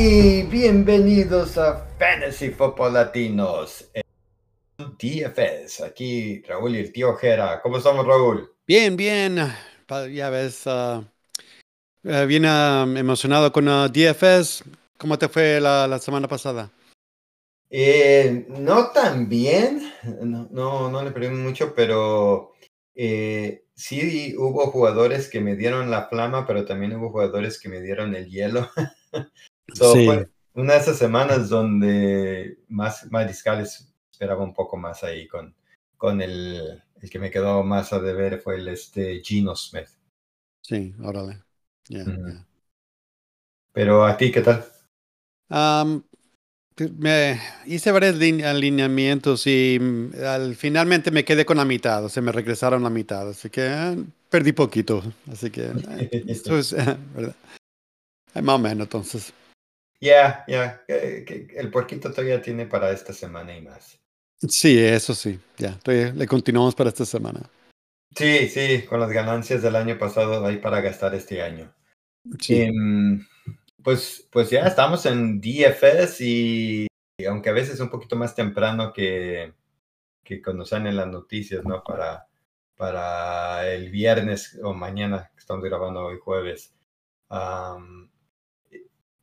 Hey, 0.00 0.46
bienvenidos 0.48 1.58
a 1.58 1.84
Fantasy 1.98 2.50
Football 2.50 2.92
Latinos. 2.94 3.90
DFS, 4.96 5.82
aquí 5.82 6.40
Raúl 6.42 6.76
y 6.76 6.78
el 6.78 6.92
tío 6.92 7.16
Jera. 7.16 7.60
¿Cómo 7.60 7.78
estamos, 7.78 8.06
Raúl? 8.06 8.48
Bien, 8.64 8.96
bien. 8.96 9.38
Ya 10.12 10.30
ves, 10.30 10.64
uh, 10.68 11.04
bien 12.28 12.44
uh, 12.44 12.96
emocionado 12.96 13.50
con 13.50 13.66
uh, 13.66 13.88
DFS. 13.88 14.62
¿Cómo 14.98 15.18
te 15.18 15.28
fue 15.28 15.60
la, 15.60 15.88
la 15.88 15.98
semana 15.98 16.28
pasada? 16.28 16.70
Eh, 17.68 18.46
no 18.50 18.92
tan 18.92 19.28
bien, 19.28 19.82
no, 20.22 20.46
no, 20.52 20.88
no 20.92 21.02
le 21.02 21.10
perdí 21.10 21.30
mucho, 21.30 21.74
pero 21.74 22.52
eh, 22.94 23.64
sí 23.74 24.36
hubo 24.38 24.70
jugadores 24.70 25.28
que 25.28 25.40
me 25.40 25.56
dieron 25.56 25.90
la 25.90 26.06
flama, 26.06 26.46
pero 26.46 26.64
también 26.64 26.94
hubo 26.94 27.10
jugadores 27.10 27.58
que 27.58 27.68
me 27.68 27.80
dieron 27.80 28.14
el 28.14 28.30
hielo. 28.30 28.70
so, 29.72 29.94
Sí. 29.94 30.04
fue 30.04 30.28
una 30.54 30.74
de 30.74 30.80
esas 30.80 30.98
semanas 30.98 31.48
donde 31.48 32.58
más 32.68 33.10
mariscales 33.10 33.92
esperaba 34.10 34.44
un 34.44 34.54
poco 34.54 34.76
más 34.76 35.04
ahí 35.04 35.26
con, 35.28 35.54
con 35.96 36.20
el, 36.20 36.82
el 37.00 37.10
que 37.10 37.18
me 37.18 37.30
quedó 37.30 37.62
más 37.62 37.92
a 37.92 38.00
deber 38.00 38.40
fue 38.40 38.56
el 38.56 38.68
este 38.68 39.20
Gino 39.24 39.54
Smith. 39.56 39.88
Sí, 40.62 40.94
órale. 41.02 41.42
Ya. 41.88 42.04
Pero 43.72 44.04
a 44.04 44.14
ti, 44.18 44.30
¿qué 44.30 44.42
tal? 44.42 44.62
Te- 46.74 46.88
me 46.90 47.40
hice 47.66 47.90
varios 47.90 48.16
lin- 48.16 48.44
alineamientos 48.44 49.46
y 49.46 49.78
mm, 49.80 50.10
al, 50.24 50.54
finalmente 50.54 51.10
me 51.10 51.24
quedé 51.24 51.44
con 51.44 51.56
la 51.56 51.64
mitad, 51.64 52.04
o 52.04 52.08
sea, 52.08 52.22
me 52.22 52.30
regresaron 52.32 52.82
la 52.84 52.90
mitad, 52.90 53.28
así 53.28 53.50
que 53.50 53.66
eh, 53.66 53.96
perdí 54.30 54.52
poquito, 54.52 55.02
así 55.30 55.50
que 55.50 55.62
eh, 55.66 56.10
esto 56.26 56.56
es, 56.58 56.72
eh, 56.72 56.96
¿verdad? 57.14 57.34
Más 58.42 58.54
o 58.54 58.58
menos, 58.58 58.86
entonces. 58.86 59.34
Ya, 60.00 60.44
ya, 60.48 60.84
que- 60.88 61.24
que 61.24 61.56
el 61.56 61.70
puerquito 61.70 62.10
todavía 62.10 62.42
tiene 62.42 62.66
para 62.66 62.90
esta 62.90 63.12
semana 63.12 63.56
y 63.56 63.62
más. 63.62 64.00
Sí, 64.48 64.78
eso 64.78 65.14
sí, 65.14 65.38
ya, 65.56 65.70
estoy- 65.70 66.12
le 66.12 66.26
continuamos 66.26 66.74
para 66.74 66.90
esta 66.90 67.04
semana. 67.04 67.40
Sí, 68.16 68.48
sí, 68.48 68.84
con 68.86 69.00
las 69.00 69.10
ganancias 69.10 69.62
del 69.62 69.76
año 69.76 69.98
pasado 69.98 70.44
hay 70.44 70.56
para 70.58 70.80
gastar 70.80 71.14
este 71.14 71.42
año. 71.42 71.72
Sí, 72.40 72.54
Em, 72.54 73.26
pues, 73.82 74.28
pues 74.32 74.50
ya 74.50 74.62
estamos 74.66 75.06
en 75.06 75.40
DFS 75.40 76.24
y, 76.24 76.86
y 77.18 77.24
aunque 77.26 77.50
a 77.50 77.52
veces 77.52 77.74
es 77.76 77.80
un 77.80 77.90
poquito 77.90 78.16
más 78.16 78.34
temprano 78.34 78.92
que, 78.92 79.54
que 80.24 80.42
cuando 80.42 80.64
salen 80.66 80.96
las 80.96 81.08
noticias, 81.08 81.64
¿no? 81.64 81.82
Para, 81.84 82.28
para 82.76 83.68
el 83.72 83.90
viernes 83.90 84.58
o 84.62 84.74
mañana, 84.74 85.30
que 85.34 85.40
estamos 85.40 85.64
grabando 85.64 86.06
hoy 86.06 86.18
jueves. 86.20 86.74
Am, 87.30 88.10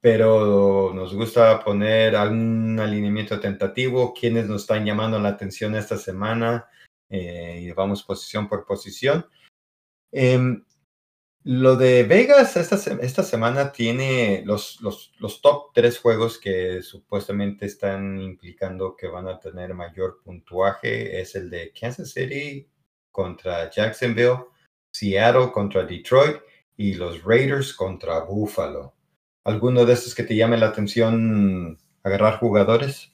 pero 0.06 0.92
nos 0.94 1.16
gusta 1.16 1.64
poner 1.64 2.16
algún 2.16 2.80
alineamiento 2.80 3.40
tentativo, 3.40 4.14
quienes 4.14 4.48
nos 4.48 4.62
están 4.62 4.86
llamando 4.86 5.20
la 5.20 5.30
atención 5.30 5.74
esta 5.74 5.98
semana 5.98 6.68
eh, 7.10 7.62
y 7.64 7.72
vamos 7.72 8.04
posición 8.04 8.48
por 8.48 8.68
posición. 8.68 9.26
Em, 10.12 10.64
lo 11.44 11.76
de 11.76 12.04
Vegas 12.04 12.56
esta, 12.56 12.76
esta 13.02 13.24
semana 13.24 13.72
tiene 13.72 14.44
los, 14.46 14.80
los, 14.82 15.12
los 15.18 15.42
top 15.42 15.72
tres 15.74 15.98
juegos 15.98 16.38
que 16.38 16.84
supuestamente 16.84 17.66
están 17.66 18.22
implicando 18.22 18.96
que 18.96 19.08
van 19.08 19.28
a 19.28 19.40
tener 19.40 19.74
mayor 19.74 20.22
puntuaje. 20.24 21.20
Es 21.20 21.34
el 21.34 21.50
de 21.50 21.74
Kansas 21.74 22.12
City 22.12 22.70
contra 23.12 23.72
Jacksonville, 23.72 24.46
Seattle 24.94 25.52
contra 25.52 25.84
Detroit 25.84 26.38
y 26.78 26.94
los 26.94 27.24
Raiders 27.24 27.74
contra 27.74 28.20
Buffalo. 28.20 28.96
¿Alguno 29.46 29.86
de 29.86 29.94
estos 29.94 30.14
que 30.14 30.24
te 30.24 30.36
llame 30.36 30.58
la 30.58 30.68
atención 30.68 31.78
agarrar 32.04 32.38
jugadores? 32.40 33.12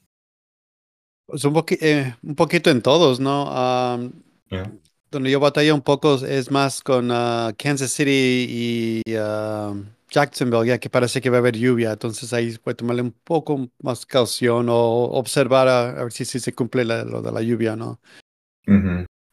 pues 1.25 1.43
un, 1.45 1.53
poqui- 1.53 1.77
eh, 1.81 2.15
un 2.23 2.35
poquito 2.35 2.69
en 2.69 2.81
todos, 2.81 3.19
¿no? 3.19 3.49
Am, 3.51 4.11
Ya. 4.49 4.71
donde 5.11 5.31
yo 5.31 5.39
batalla 5.39 5.73
un 5.73 5.81
poco 5.81 6.15
es 6.25 6.51
más 6.51 6.81
con 6.83 7.09
ah, 7.11 7.53
Kansas 7.57 7.91
City 7.91 9.01
y 9.07 9.15
ah, 9.17 9.73
Jacksonville, 10.09 10.67
ya 10.67 10.79
que 10.79 10.89
parece 10.89 11.21
que 11.21 11.29
va 11.29 11.37
a 11.37 11.39
haber 11.39 11.57
lluvia, 11.57 11.93
entonces 11.93 12.33
ahí 12.33 12.57
puede 12.57 12.75
tomarle 12.75 13.01
un 13.01 13.11
poco 13.11 13.69
más 13.81 14.05
caución 14.05 14.67
o 14.69 14.75
observar 15.13 15.67
a, 15.69 15.89
a 15.91 16.03
ver 16.03 16.11
si, 16.11 16.25
si 16.25 16.39
se 16.39 16.53
cumple 16.53 16.83
la- 16.85 17.05
lo 17.05 17.21
de 17.21 17.31
la 17.31 17.41
lluvia, 17.41 17.75
¿no? 17.75 17.99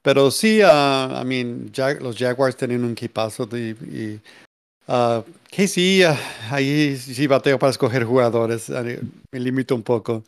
Pero 0.03 0.31
sí, 0.31 0.61
ah, 0.65 1.21
I 1.23 1.27
mean, 1.27 1.71
Jag- 1.73 2.01
los 2.01 2.17
Jaguars 2.17 2.57
tienen 2.57 2.85
un 2.85 2.93
equipazo 2.93 3.49
y, 3.57 4.21
ah, 4.89 5.23
KC, 5.51 6.05
ah, 6.07 6.19
ahí 6.51 6.97
sí 6.97 7.27
bateo 7.27 7.59
para 7.59 7.71
escoger 7.71 8.05
jugadores, 8.05 8.71
ah, 8.71 8.83
me 8.83 9.41
limito 9.41 9.75
un 9.75 9.83
poco. 9.83 10.25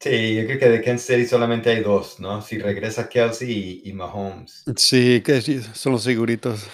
Sí, 0.00 0.34
yo 0.34 0.44
creo 0.44 0.58
que 0.58 0.68
de 0.68 0.82
Kansas 0.82 1.06
City 1.06 1.26
solamente 1.26 1.70
hay 1.70 1.82
dos, 1.82 2.20
¿no? 2.20 2.42
Si 2.42 2.58
regresa 2.58 3.08
Kelsey 3.08 3.82
y, 3.84 3.88
y 3.88 3.92
Mahomes. 3.94 4.64
Sí, 4.76 5.22
que 5.22 5.40
sí, 5.40 5.62
son 5.62 5.92
los 5.92 6.02
seguritos. 6.02 6.66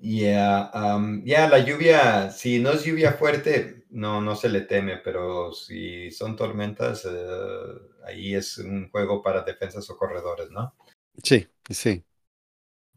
Yeah, 0.00 0.70
um, 0.74 1.22
yeah, 1.24 1.48
la 1.48 1.58
lluvia, 1.58 2.30
si 2.30 2.60
no 2.60 2.70
es 2.70 2.84
lluvia 2.84 3.12
fuerte, 3.12 3.84
no, 3.90 4.20
no 4.20 4.36
se 4.36 4.48
le 4.48 4.62
teme, 4.62 4.98
pero 4.98 5.52
si 5.52 6.10
son 6.10 6.36
tormentas, 6.36 7.04
eh, 7.04 7.66
ahí 8.04 8.34
es 8.34 8.58
un 8.58 8.90
juego 8.90 9.22
para 9.22 9.42
defensas 9.42 9.88
o 9.90 9.96
corredores, 9.96 10.50
¿no? 10.50 10.74
Sí, 11.22 11.46
sí. 11.68 12.04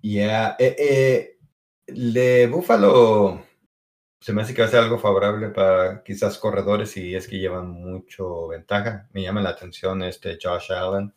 Yeah, 0.01 0.55
eh, 0.59 0.75
eh, 0.77 1.37
de 1.87 2.47
Buffalo 2.47 3.43
se 4.21 4.33
me 4.33 4.41
hace 4.43 4.53
que 4.55 4.61
va 4.63 4.67
a 4.69 4.71
ser 4.71 4.81
algo 4.81 4.99
favorable 4.99 5.49
para 5.49 6.03
quizás 6.03 6.37
corredores 6.39 6.91
si 6.91 7.15
es 7.15 7.27
que 7.27 7.39
llevan 7.39 7.69
mucho 7.71 8.47
ventaja. 8.49 9.09
Me 9.13 9.23
llama 9.23 9.41
la 9.41 9.51
atención 9.51 10.03
este 10.03 10.37
Josh 10.41 10.71
Allen. 10.73 11.13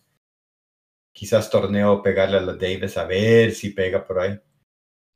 Quizás 1.19 1.49
torneo 1.49 2.03
pegarle 2.03 2.37
a 2.37 2.43
la 2.43 2.53
Davis 2.57 2.99
a 2.99 3.05
ver 3.07 3.53
si 3.55 3.71
pega 3.71 4.07
por 4.07 4.19
ahí. 4.21 4.39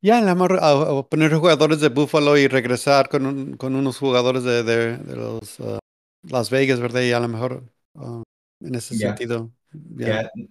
Ya, 0.00 0.20
la 0.20 0.31
amor- 0.32 0.58
a, 0.62 1.03
poner 1.08 1.34
jugadores 1.34 1.81
de 1.81 1.88
Buffalo 1.88 2.37
y 2.38 2.47
regresar 2.47 3.08
con, 3.08 3.26
un- 3.26 3.56
con 3.56 3.75
unos 3.75 3.98
jugadores 3.98 4.44
de, 4.44 4.62
de- 4.62 4.97
de 4.98 5.16
los 5.16 5.58
ah, 5.60 5.78
Las 6.22 6.50
Vegas, 6.50 6.78
¿verdad? 6.81 7.00
Y 7.03 7.12
a 7.12 7.20
lo 7.20 7.28
mejor 7.28 7.64
ah, 7.97 8.22
en 8.60 8.75
ese 8.76 8.94
sentido. 8.94 9.50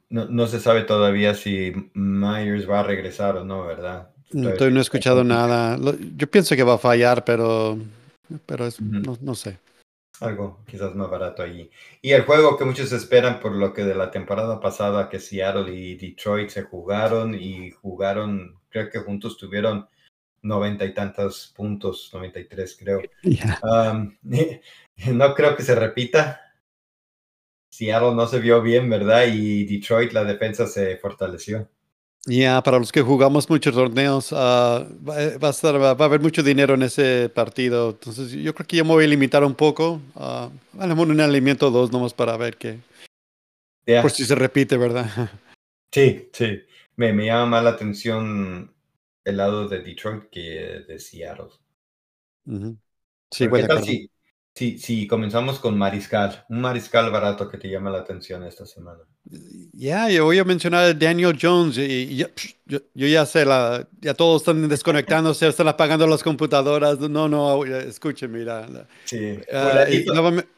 no, 0.09 0.25
no 0.25 0.47
se 0.47 0.59
sabe 0.59 0.83
todavía 0.83 1.33
si 1.35 1.71
Myers 1.93 2.69
va 2.69 2.79
a 2.81 2.83
regresar 2.83 3.37
o 3.37 3.45
no, 3.45 3.65
¿verdad? 3.65 4.13
Todavía 4.31 4.69
no 4.69 4.79
he 4.79 4.81
escuchado 4.81 5.23
nada. 5.23 5.77
Yo 6.15 6.29
pienso 6.29 6.55
que 6.55 6.63
va 6.63 6.75
a 6.75 6.79
fallar, 6.79 7.23
pero, 7.23 7.77
pero 8.45 8.65
es, 8.65 8.81
no, 8.81 9.17
no 9.21 9.35
sé. 9.35 9.59
Algo 10.19 10.59
quizás 10.67 10.95
más 10.95 11.09
barato 11.09 11.43
allí. 11.43 11.69
Y 12.01 12.11
el 12.11 12.23
juego 12.23 12.57
que 12.57 12.65
muchos 12.65 12.91
esperan 12.91 13.39
por 13.39 13.53
lo 13.53 13.73
que 13.73 13.83
de 13.83 13.95
la 13.95 14.09
temporada 14.11 14.59
pasada 14.59 15.09
que 15.09 15.19
Seattle 15.19 15.73
y 15.73 15.95
Detroit 15.95 16.49
se 16.49 16.63
jugaron 16.63 17.35
y 17.35 17.71
jugaron, 17.71 18.59
creo 18.69 18.89
que 18.89 18.99
juntos 18.99 19.37
tuvieron 19.37 19.87
noventa 20.41 20.85
y 20.85 20.93
tantos 20.93 21.53
puntos, 21.55 22.09
93 22.13 22.77
creo. 22.79 23.01
Ya. 23.23 23.59
Um, 23.63 24.17
no 25.17 25.35
creo 25.35 25.55
que 25.55 25.63
se 25.63 25.75
repita. 25.75 26.41
Seattle 27.69 28.15
no 28.15 28.25
se 28.25 28.39
vio 28.39 28.61
bien, 28.61 28.89
¿verdad? 28.89 29.25
Y 29.27 29.65
Detroit 29.65 30.11
la 30.13 30.23
defensa 30.23 30.65
se 30.65 30.97
fortaleció. 30.97 31.69
Ya, 32.29 32.61
para 32.61 32.77
los 32.77 32.91
que 32.91 33.01
jugamos 33.01 33.49
muchos 33.49 33.73
torneos, 33.73 34.33
ah, 34.33 34.85
va, 35.07 35.23
eh, 35.23 35.37
va 35.37 35.47
a 35.47 35.51
estar, 35.51 35.81
va, 35.81 35.93
va 35.93 36.05
a 36.05 36.07
haber 36.09 36.19
mucho 36.19 36.43
dinero 36.43 36.73
en 36.73 36.83
ese 36.83 37.29
partido. 37.29 37.91
Entonces, 37.91 38.31
yo 38.33 38.53
creo 38.53 38.67
que 38.67 38.75
yo 38.75 38.83
me 38.83 38.91
voy 38.91 39.05
a 39.05 39.07
limitar 39.07 39.45
un 39.45 39.55
poco. 39.55 40.01
ah, 40.15 40.49
a 40.77 40.85
un 40.85 41.21
alimento 41.21 41.67
o 41.69 41.71
dos 41.71 41.91
nomás 41.91 42.13
para 42.13 42.35
ver 42.35 42.57
que, 42.57 42.79
Ya. 43.87 44.01
por 44.01 44.11
si 44.11 44.25
se 44.25 44.35
repite, 44.35 44.75
¿verdad? 44.77 45.07
Sí, 45.91 46.29
sí. 46.33 46.61
Me, 46.95 47.11
me 47.13 47.25
llama 47.25 47.45
más 47.47 47.63
la 47.63 47.69
atención 47.71 48.73
el 49.25 49.37
lado 49.37 49.67
de 49.67 49.81
Detroit 49.81 50.29
que 50.29 50.39
de 50.87 50.99
Seattle. 50.99 51.49
Sí, 53.31 53.47
voy 53.47 53.61
¿Qué 53.61 53.67
tal 53.67 53.83
si, 53.83 54.09
si, 54.57 54.79
si 54.79 55.05
comenzamos 55.05 55.59
con 55.59 55.77
Mariscal? 55.77 56.45
Un 56.49 56.61
Mariscal 56.61 57.11
barato 57.11 57.47
que 57.47 57.59
te 57.59 57.69
llama 57.69 57.91
la 57.91 57.99
atención 57.99 58.43
esta 58.43 58.65
semana. 58.65 58.99
Ya, 59.73 60.09
yo 60.09 60.25
voy 60.25 60.39
a 60.39 60.43
mencionar 60.43 60.85
a 60.85 60.93
Daniel 60.95 61.37
Jones 61.39 61.77
y, 61.77 62.15
yo, 62.15 62.27
yo 62.65 62.79
ya 63.07 63.25
sé, 63.27 63.45
la, 63.45 63.87
ya 64.01 64.15
todos 64.15 64.41
están 64.41 64.67
desconectándose, 64.67 65.47
están 65.47 65.67
apagando 65.67 66.07
las 66.07 66.23
computadoras. 66.23 66.99
No, 66.99 67.29
no, 67.29 67.63
escuchen, 67.65 68.31
mira. 68.31 68.67
Sí. 69.05 69.17
y 69.17 69.43
Fulanito, 69.45 70.13
nuevamente- 70.13 70.49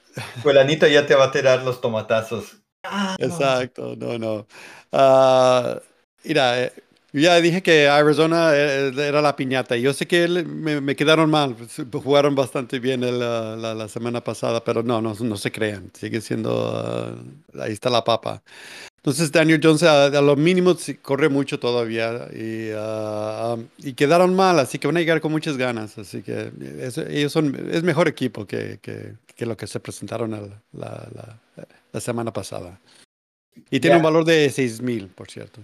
fulanito 0.42 0.88
ya 0.88 1.06
te 1.06 1.16
va 1.16 1.26
a 1.26 1.32
tirar 1.32 1.64
los 1.64 1.82
tomatazos. 1.82 2.56
Exacto, 3.18 3.96
no, 3.98 4.18
no. 4.18 4.48
Ah, 4.94 5.78
mira, 6.24 6.64
eh, 6.64 6.74
yo 7.12 7.22
ya 7.22 7.42
dije 7.42 7.64
que 7.64 7.88
Arizona 7.88 8.52
eh, 8.54 8.92
era 8.96 9.22
la 9.22 9.36
piñata. 9.36 9.76
Yo 9.78 9.94
sé 9.94 10.08
que 10.08 10.28
me, 10.28 10.80
me 10.82 10.96
quedaron 10.96 11.30
mal, 11.30 11.56
pues, 11.56 12.04
jugaron 12.04 12.36
bastante 12.36 12.80
bien 12.80 13.04
el, 13.04 13.22
ah, 13.22 13.56
la, 13.58 13.74
la 13.74 13.88
semana 13.88 14.24
pasada, 14.24 14.64
pero 14.64 14.84
no, 14.84 15.02
no, 15.02 15.16
no 15.16 15.38
se 15.38 15.52
crean, 15.52 15.92
sigue 15.94 16.22
siendo, 16.22 16.72
ah, 16.76 17.16
ahí 17.62 17.72
está 17.72 17.90
la 17.90 18.04
papa. 18.04 18.44
Entonces 18.98 19.32
Daniel 19.32 19.62
Jones 19.64 19.82
a, 19.84 20.10
lo 20.22 20.36
mínimo 20.36 20.76
corre 21.02 21.30
mucho 21.30 21.58
todavía 21.58 22.28
y, 22.34 22.70
ah, 22.76 23.56
y, 23.78 23.94
quedaron 23.94 24.36
mal, 24.36 24.60
así 24.60 24.78
que 24.78 24.88
van 24.88 24.98
a 24.98 25.00
llegar 25.00 25.22
con 25.22 25.32
muchas 25.32 25.58
ganas. 25.58 25.98
Así 25.98 26.22
que 26.22 26.52
ellos 27.10 27.32
son, 27.32 27.70
es 27.72 27.82
mejor 27.82 28.10
equipo 28.10 28.46
que, 28.46 28.80
que, 28.82 29.14
que 29.36 29.46
lo 29.46 29.56
que 29.56 29.68
se 29.68 29.80
presentaron 29.80 30.32
la, 30.32 30.62
la, 30.74 31.40
la, 31.94 32.02
semana 32.02 32.34
pasada. 32.34 32.80
Y 33.72 33.80
tiene 33.80 33.98
un 33.98 34.04
valor 34.04 34.26
de 34.26 34.50
6 34.50 34.82
mil, 34.82 35.08
por 35.08 35.30
cierto. 35.32 35.62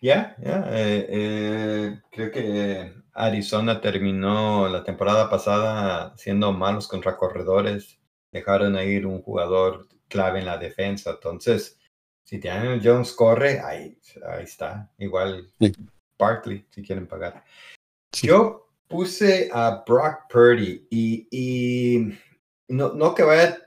Ya, 0.00 0.36
ya. 0.42 0.64
Eh, 0.70 1.06
eh, 1.08 2.00
creo 2.10 2.30
que 2.30 2.92
Arizona 3.12 3.80
terminó 3.80 4.68
la 4.68 4.84
temporada 4.84 5.28
pasada 5.30 6.14
siendo 6.16 6.52
malos 6.52 6.88
contra 6.88 7.16
corredores. 7.16 7.98
Dejaron 8.30 8.78
ir 8.78 9.06
un 9.06 9.22
jugador 9.22 9.88
clave 10.08 10.40
en 10.40 10.46
la 10.46 10.58
defensa. 10.58 11.10
Entonces, 11.10 11.78
si 12.24 12.38
Daniel 12.38 12.80
Jones 12.82 13.12
corre, 13.12 13.60
ahí, 13.60 13.98
ahí 14.26 14.44
está. 14.44 14.90
Igual 14.98 15.52
Barkley, 16.18 16.66
si 16.70 16.82
quieren 16.82 17.06
pagar. 17.06 17.44
Yo 18.12 18.68
puse 18.88 19.48
a 19.52 19.84
Brock 19.86 20.30
Purdy 20.30 20.86
y, 20.90 21.28
y 21.30 22.18
no, 22.68 22.92
no 22.92 23.14
que 23.14 23.22
vaya, 23.22 23.58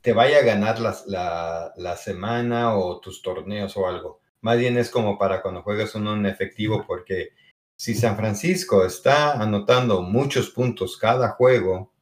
te 0.00 0.12
vaya 0.12 0.38
a 0.38 0.42
ganar 0.42 0.80
la, 0.80 0.96
la, 1.06 1.72
la, 1.76 1.96
semana 1.96 2.76
o 2.76 3.00
tus 3.00 3.22
torneos 3.22 3.76
o 3.76 3.86
algo. 3.86 4.20
Más 4.40 4.58
bien 4.58 4.78
es 4.78 4.90
como 4.90 5.18
para 5.18 5.42
cuando 5.42 5.62
juegas 5.62 5.94
uno 5.94 6.14
en 6.14 6.26
efectivo, 6.26 6.84
porque 6.86 7.30
si 7.76 7.94
San 7.94 8.16
Francisco 8.16 8.84
está 8.84 9.32
anotando 9.32 10.02
muchos 10.02 10.50
puntos 10.50 10.96
cada 10.96 11.30
juego, 11.30 11.92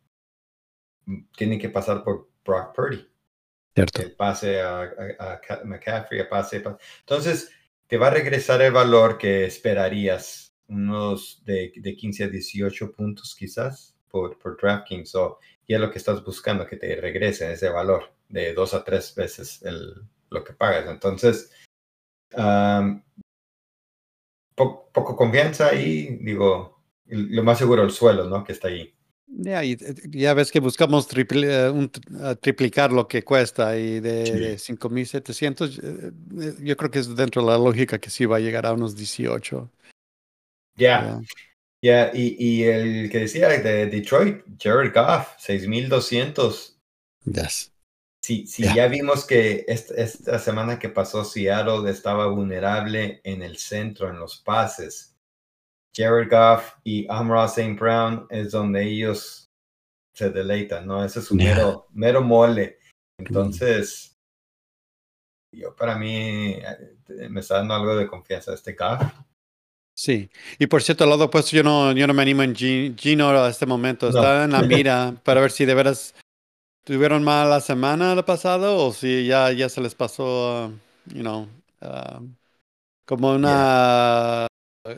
tiene 1.37 1.59
que 1.59 1.69
pasar 1.69 2.03
por 2.03 2.29
Brock 2.45 2.75
Purdy. 2.75 3.09
El 3.75 4.13
pase 4.13 4.61
a, 4.61 4.91
McCaffrey, 5.65 6.21
el 6.21 6.29
pase, 6.29 6.63
Entonces, 7.01 7.51
te 7.87 7.99
va 7.99 8.07
a 8.07 8.11
regresar 8.11 8.63
el 8.63 8.73
valor 8.73 9.19
que 9.19 9.45
esperarías, 9.45 10.55
unos 10.69 11.43
de, 11.45 11.73
de 11.77 11.95
15 11.95 12.25
a 12.25 12.29
18 12.29 12.93
puntos 12.93 13.37
quizás 13.39 13.95
por, 14.09 14.39
por 14.39 14.57
DraftKings. 14.61 15.15
O, 15.15 15.39
y 15.67 15.75
es 15.75 15.81
lo 15.81 15.91
que 15.91 15.99
estás 15.99 16.25
buscando, 16.25 16.67
que 16.67 16.77
te 16.77 16.97
regrese 16.97 17.53
ese 17.53 17.69
valor 17.69 18.15
de 18.29 18.55
dos 18.55 18.75
a 18.75 18.83
tres 18.83 19.15
veces 19.15 19.63
el, 19.63 19.95
lo 20.31 20.43
que 20.43 20.55
pagas. 20.55 20.89
Entonces, 20.89 21.53
poco 24.55 25.17
confianza 25.17 25.75
y 25.75 26.19
digo, 26.23 26.83
lo 27.07 27.43
más 27.43 27.59
seguro 27.59 27.83
el 27.83 27.91
suelo, 27.91 28.25
¿no? 28.25 28.45
Que 28.45 28.53
está 28.53 28.69
ahí. 28.69 28.93
Ya, 29.29 29.61
ya 29.65 30.35
ves 30.35 30.53
que 30.53 30.61
buscamos 30.61 31.09
eh, 31.13 31.71
un, 31.71 31.91
triplicar 32.41 32.93
lo 32.93 33.09
que 33.09 33.25
cuesta 33.25 33.77
y 33.77 34.01
de, 34.01 34.57
5.700, 34.57 35.79
eh, 35.83 36.13
eh, 36.41 36.55
yo 36.61 36.77
creo 36.77 36.91
que 36.91 37.01
es 37.01 37.15
dentro 37.15 37.43
de 37.43 37.49
la 37.49 37.59
lógica 37.59 37.99
que 37.99 38.09
sí 38.09 38.25
va 38.25 38.37
a 38.37 38.41
llegar 38.41 38.67
a 38.67 38.73
unos 38.73 38.95
18. 38.97 39.71
Ya, 40.77 41.21
ya, 41.83 42.11
y, 42.15 42.37
y, 42.39 42.63
el 42.65 43.11
que 43.11 43.21
decía 43.21 43.49
de 43.49 43.87
Detroit, 43.87 44.45
Jared 44.61 44.93
Goff, 44.95 45.37
6.200. 45.39 46.77
Yes. 47.25 47.76
Sí 48.27 48.45
ya 48.75 48.89
vimos 48.89 49.25
que 49.25 49.65
esta, 49.69 49.95
esta 49.95 50.39
semana 50.39 50.79
que 50.79 50.89
pasó 50.89 51.25
Seattle 51.25 51.89
estaba 51.89 52.27
vulnerable 52.27 53.21
en 53.23 53.43
el 53.43 53.59
centro, 53.59 54.09
en 54.09 54.19
los 54.19 54.39
pases 54.39 55.17
Jared 55.97 56.29
Goff 56.31 56.75
y 56.85 57.07
Amra 57.09 57.47
St. 57.47 57.75
Brown 57.75 58.27
es 58.29 58.51
donde 58.51 58.85
ellos 58.85 59.49
se 60.15 60.31
deleitan, 60.31 60.87
¿no? 60.87 61.05
Ese 61.05 61.21
es 61.21 61.31
un 61.31 61.39
mero, 61.39 61.87
mero 61.93 62.23
mole. 62.23 62.79
Entonces, 63.19 64.15
yo 65.55 65.75
para 65.75 65.97
mí 65.97 66.15
eh, 66.15 67.29
me 67.31 67.41
está 67.41 67.57
dando 67.57 67.75
algo 67.75 67.97
de 67.97 68.07
confianza 68.07 68.53
este 68.53 68.75
Goff. 68.75 69.03
Sí, 69.99 70.29
y 70.59 70.67
por 70.67 70.83
cierto, 70.83 71.05
al 71.05 71.11
lado 71.11 71.25
opuesto, 71.25 71.57
yo 71.57 71.63
no, 71.63 71.93
yo 71.93 72.07
no 72.07 72.13
me 72.13 72.21
animo 72.21 72.43
en 72.43 72.55
Gino 72.55 73.31
a 73.31 73.49
este 73.49 73.65
momento. 73.65 74.09
Está 74.09 74.45
en 74.45 74.53
la 74.53 74.63
mira 74.63 75.15
para 75.25 75.41
ver 75.41 75.51
si 75.51 75.65
de 75.65 75.75
veras 75.75 76.15
tuvieron 76.87 77.25
mal 77.25 77.51
la 77.51 77.61
semana 77.61 78.15
la 78.15 78.25
pasada 78.25 78.71
o 78.71 78.93
si 78.93 79.27
ya, 79.27 79.51
ya 79.51 79.69
se 79.69 79.81
les 79.81 79.95
pasó, 79.95 80.71
you 81.07 81.21
know, 81.21 81.49
uh, 81.83 82.25
como 83.05 83.33
una 83.33 84.47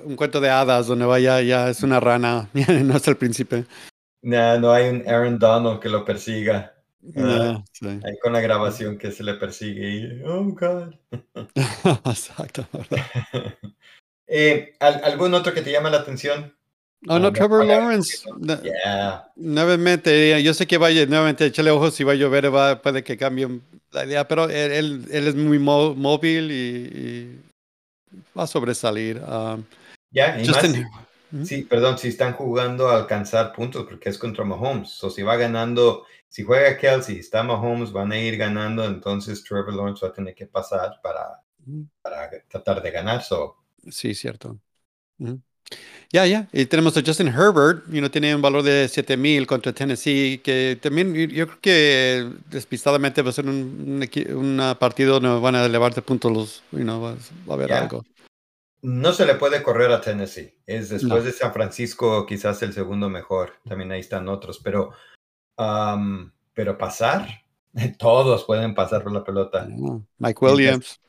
un 0.04 0.14
cuento 0.16 0.38
de 0.38 0.50
hadas 0.50 0.86
donde 0.86 1.06
vaya 1.06 1.40
ya 1.40 1.70
es 1.70 1.82
una 1.82 1.98
rana, 1.98 2.50
no 2.84 2.96
es 2.96 3.08
el 3.08 3.16
príncipe. 3.16 3.64
No, 4.20 4.58
no 4.58 4.72
hay 4.72 4.90
un 4.90 5.08
Aaron 5.08 5.38
Donald 5.38 5.80
que 5.80 5.88
lo 5.88 6.04
persiga. 6.04 6.74
No, 7.00 7.64
Hay 7.80 8.18
con 8.20 8.34
la 8.34 8.40
grabación 8.40 8.98
que 8.98 9.10
se 9.10 9.22
le 9.22 9.34
persigue 9.34 9.88
y, 9.88 10.22
oh, 10.24 10.44
God. 10.44 10.94
Exacto. 12.04 12.66
eh, 14.26 14.74
¿Algún 14.80 15.32
otro 15.32 15.54
que 15.54 15.62
te 15.62 15.72
llama 15.72 15.88
la 15.88 15.98
atención? 15.98 16.57
Oh, 17.06 17.18
no, 17.18 17.32
Trevor 17.32 17.64
Lawrence. 17.64 18.24
Nuevamente, 19.36 20.42
yo 20.42 20.52
sé 20.52 20.66
que 20.66 20.78
vaya, 20.78 21.06
nuevamente, 21.06 21.46
échale 21.46 21.70
ojos 21.70 21.94
si 21.94 22.02
va 22.02 22.12
a 22.12 22.16
llover, 22.16 22.52
va, 22.52 22.82
puede 22.82 23.04
que 23.04 23.16
cambie 23.16 23.60
la 23.92 24.04
idea, 24.04 24.26
pero 24.26 24.48
él, 24.48 25.06
él, 25.10 25.26
es 25.28 25.34
muy 25.36 25.58
móvil 25.58 26.50
y, 26.50 27.40
va 28.36 28.42
a 28.42 28.46
sobresalir. 28.46 29.18
Um, 29.18 29.64
ya, 30.10 30.42
sí, 31.44 31.62
perdón, 31.62 31.98
si 31.98 32.08
están 32.08 32.32
jugando 32.32 32.88
a 32.88 32.96
alcanzar 32.96 33.52
puntos 33.52 33.84
porque 33.86 34.08
es 34.08 34.18
contra 34.18 34.44
Mahomes. 34.44 35.02
O 35.04 35.10
si 35.10 35.22
va 35.22 35.36
ganando, 35.36 36.04
si 36.28 36.42
juega 36.42 36.76
Kelsey, 36.78 37.18
está 37.18 37.44
Mahomes, 37.44 37.92
van 37.92 38.10
a 38.10 38.18
ir 38.18 38.36
ganando, 38.36 38.84
entonces 38.84 39.44
Trevor 39.44 39.72
Lawrence 39.72 40.04
va 40.04 40.10
a 40.10 40.14
tener 40.14 40.34
que 40.34 40.46
pasar 40.46 41.00
para, 41.00 41.40
para 42.02 42.30
tratar 42.48 42.82
de 42.82 42.90
ganar. 42.90 43.22
So. 43.22 43.56
Sí, 43.88 44.14
cierto. 44.14 44.58
Ya, 46.10 46.24
ya. 46.24 46.48
Y 46.52 46.64
tenemos 46.64 46.96
a 46.96 47.02
Justin 47.04 47.28
Herbert, 47.28 47.84
y 47.92 48.00
no 48.00 48.10
tiene 48.10 48.34
un 48.34 48.40
valor 48.40 48.62
de 48.62 48.88
7000 48.88 49.46
contra 49.46 49.74
Tennessee, 49.74 50.40
que 50.42 50.78
también 50.80 51.14
yo 51.14 51.46
creo 51.46 51.60
que 51.60 52.30
despistadamente 52.48 53.20
va 53.20 53.28
a 53.28 53.34
ser 53.34 53.46
un, 53.46 54.08
un, 54.34 54.76
partido 54.78 55.20
donde 55.20 55.40
van 55.40 55.54
a 55.54 55.66
elevarse 55.66 56.00
puntos 56.00 56.32
los, 56.32 56.62
you 56.72 56.78
know, 56.78 57.02
va, 57.02 57.10
a 57.10 57.52
haber 57.52 57.72
algo. 57.72 58.04
No 58.80 59.12
se 59.12 59.26
le 59.26 59.34
puede 59.34 59.62
correr 59.62 59.90
a 59.90 60.00
Tennessee. 60.00 60.54
Es 60.64 60.88
después 60.88 61.24
de 61.24 61.32
San 61.32 61.52
Francisco 61.52 62.24
quizás 62.24 62.62
el 62.62 62.72
segundo 62.72 63.10
mejor. 63.10 63.54
También 63.68 63.92
ahí 63.92 64.00
están 64.00 64.28
otros, 64.28 64.60
pero, 64.62 64.92
pero 66.54 66.78
pasar, 66.78 67.42
todos 67.98 68.44
pueden 68.44 68.74
pasar 68.74 69.02
por 69.02 69.12
la 69.12 69.24
pelota. 69.24 69.68
Mike 70.18 70.38
Williams. 70.40 71.00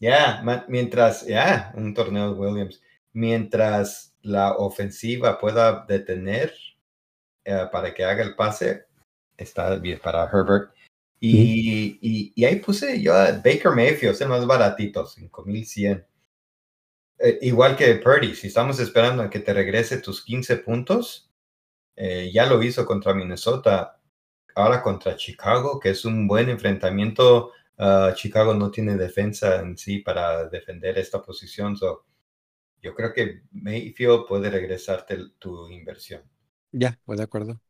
Ya, 0.00 0.42
mientras, 0.68 1.26
ya, 1.26 1.72
un 1.76 1.92
torneo 1.94 2.32
de 2.32 2.40
Williams. 2.40 2.80
Mientras 3.18 4.14
la 4.22 4.52
ofensiva 4.52 5.40
pueda 5.40 5.84
detener 5.88 6.54
eh, 7.44 7.66
para 7.72 7.92
que 7.92 8.04
haga 8.04 8.22
el 8.22 8.36
pase, 8.36 8.86
está 9.36 9.74
bien 9.74 9.98
para 9.98 10.22
Herbert. 10.32 10.72
Y, 11.18 11.98
y, 12.36 12.44
ahí 12.44 12.60
puse 12.60 13.02
yo 13.02 13.12
a 13.12 13.32
Baker 13.32 13.72
Mayfield, 13.74 14.14
es 14.14 14.20
el 14.20 14.28
más 14.28 14.46
baratito, 14.46 15.04
5100. 15.04 16.06
Eh, 17.18 17.38
igual 17.42 17.74
que 17.74 17.96
Purdy, 17.96 18.36
si 18.36 18.46
estamos 18.46 18.78
esperando 18.78 19.24
a 19.24 19.30
que 19.30 19.40
te 19.40 19.52
regrese 19.52 19.98
tus 19.98 20.24
15 20.24 20.58
puntos, 20.58 21.28
eh, 21.96 22.30
ya 22.32 22.46
lo 22.46 22.62
hizo 22.62 22.86
contra 22.86 23.14
Minnesota, 23.14 24.00
ahora 24.54 24.80
contra 24.80 25.16
Chicago, 25.16 25.80
que 25.80 25.90
es 25.90 26.04
un 26.04 26.28
buen 26.28 26.48
enfrentamiento. 26.50 27.50
Ah, 27.78 28.12
Chicago 28.14 28.54
no 28.54 28.70
tiene 28.70 28.96
defensa 28.96 29.56
en 29.60 29.76
sí 29.76 29.98
para 29.98 30.48
defender 30.48 30.98
esta 30.98 31.20
posición. 31.20 31.76
Yo 32.82 32.94
creo 32.94 33.12
que 33.12 33.42
Mayfield 33.52 34.26
puede 34.26 34.50
regresarte 34.50 35.18
tu 35.38 35.68
inversión. 35.68 36.22
Ya, 36.72 36.98
voy 37.06 37.16
de 37.16 37.22
acuerdo. 37.22 37.60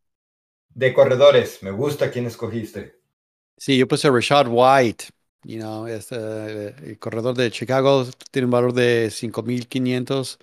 De 0.74 0.92
corredores, 0.92 1.62
me 1.62 1.70
gusta 1.70 2.10
quién 2.10 2.26
escogiste. 2.26 3.00
Sí, 3.56 3.76
yo 3.76 3.88
puse 3.88 4.10
Rashad 4.10 4.46
White. 4.48 5.06
You 5.44 5.60
know, 5.60 5.86
es, 5.86 6.08
eh, 6.10 6.74
el 6.84 6.98
corredor 6.98 7.36
de 7.36 7.50
Chicago 7.50 8.06
tiene 8.30 8.46
un 8.46 8.50
valor 8.50 8.72
de 8.72 9.10
5.500 9.10 10.38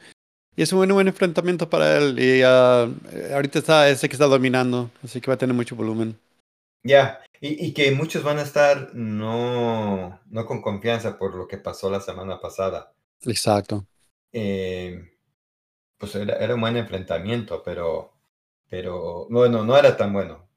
y 0.56 0.62
es 0.62 0.72
un 0.72 0.80
buen, 0.80 0.94
buen 0.94 1.08
enfrentamiento 1.08 1.70
para 1.70 1.98
él. 1.98 2.18
Y 2.18 2.44
uh, 2.44 3.34
ahorita 3.34 3.60
está 3.60 3.90
ese 3.90 4.08
que 4.08 4.16
está 4.16 4.26
dominando, 4.26 4.90
así 5.04 5.20
que 5.20 5.30
va 5.30 5.36
a 5.36 5.38
tener 5.38 5.56
mucho 5.56 5.76
volumen. 5.76 6.18
Ya, 6.84 7.22
y, 7.42 7.66
y, 7.66 7.74
que 7.74 7.92
muchos 7.92 8.24
van 8.24 8.38
a 8.38 8.44
estar 8.44 8.94
no, 8.94 10.20
no 10.28 10.46
con 10.46 10.62
confianza 10.62 11.18
por 11.18 11.36
lo 11.36 11.48
que 11.48 11.58
pasó 11.58 11.90
la 11.90 12.00
semana 12.00 12.40
pasada. 12.40 12.94
Exacto. 13.24 13.86
Eh, 14.38 15.14
pues 15.98 16.14
era, 16.16 16.36
era, 16.36 16.56
un 16.56 16.62
buen 16.62 16.76
enfrentamiento, 16.76 17.64
pero, 17.64 18.14
pero 18.70 19.28
bueno, 19.30 19.64
no 19.64 19.78
era 19.78 19.96
tan 19.96 20.12
bueno. 20.12 20.50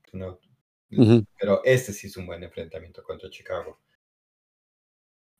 Pero 1.39 1.63
este 1.65 1.93
sí 1.93 2.09
es 2.09 2.17
un 2.17 2.27
buen 2.27 2.43
enfrentamiento 2.43 3.05
contra 3.05 3.31
Chicago. 3.31 3.79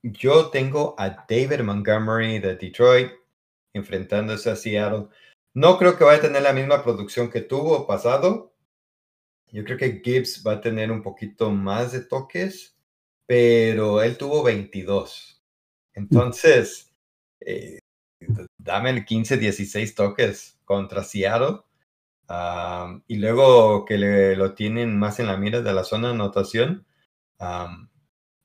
Yo 0.05 0.51
tengo 0.51 0.95
a 0.99 1.27
David 1.29 1.63
Montgomery 1.63 2.39
de 2.39 2.55
Detroit 2.55 3.11
enfrentándose 3.73 4.51
a 4.51 4.55
Seattle. 4.55 5.09
No 5.55 5.77
creo 5.77 5.99
que 5.99 6.05
vaya 6.05 6.19
a 6.19 6.23
tener 6.23 6.43
la 6.43 6.53
misma 6.53 6.85
producción 6.85 7.31
que 7.31 7.41
tuvo 7.41 7.89
pasado. 7.89 8.55
Yo 9.51 9.65
creo 9.65 9.79
que 9.79 10.01
Gibbs 10.05 10.45
va 10.47 10.53
a 10.53 10.61
tener 10.61 10.93
un 10.93 11.03
poquito 11.03 11.51
más 11.51 11.91
de 11.91 12.03
toques, 12.03 12.79
pero 13.27 14.01
él 14.01 14.17
tuvo 14.17 14.45
22. 14.45 15.43
Entonces, 15.95 16.95
eh, 17.41 17.81
dame 18.59 18.91
el 18.91 19.05
15, 19.05 19.37
16 19.37 19.95
toques 19.95 20.59
contra 20.65 21.05
Seattle. 21.05 21.61
Um, 22.29 23.03
y 23.07 23.17
luego 23.17 23.87
que 23.87 23.97
le, 23.97 24.37
lo 24.37 24.55
tienen 24.55 24.99
más 24.99 25.19
en 25.19 25.27
la 25.27 25.37
mira 25.39 25.63
de 25.63 25.73
la 25.73 25.85
zona 25.85 26.09
de 26.09 26.15
anotación. 26.15 26.87
Um, 27.39 27.89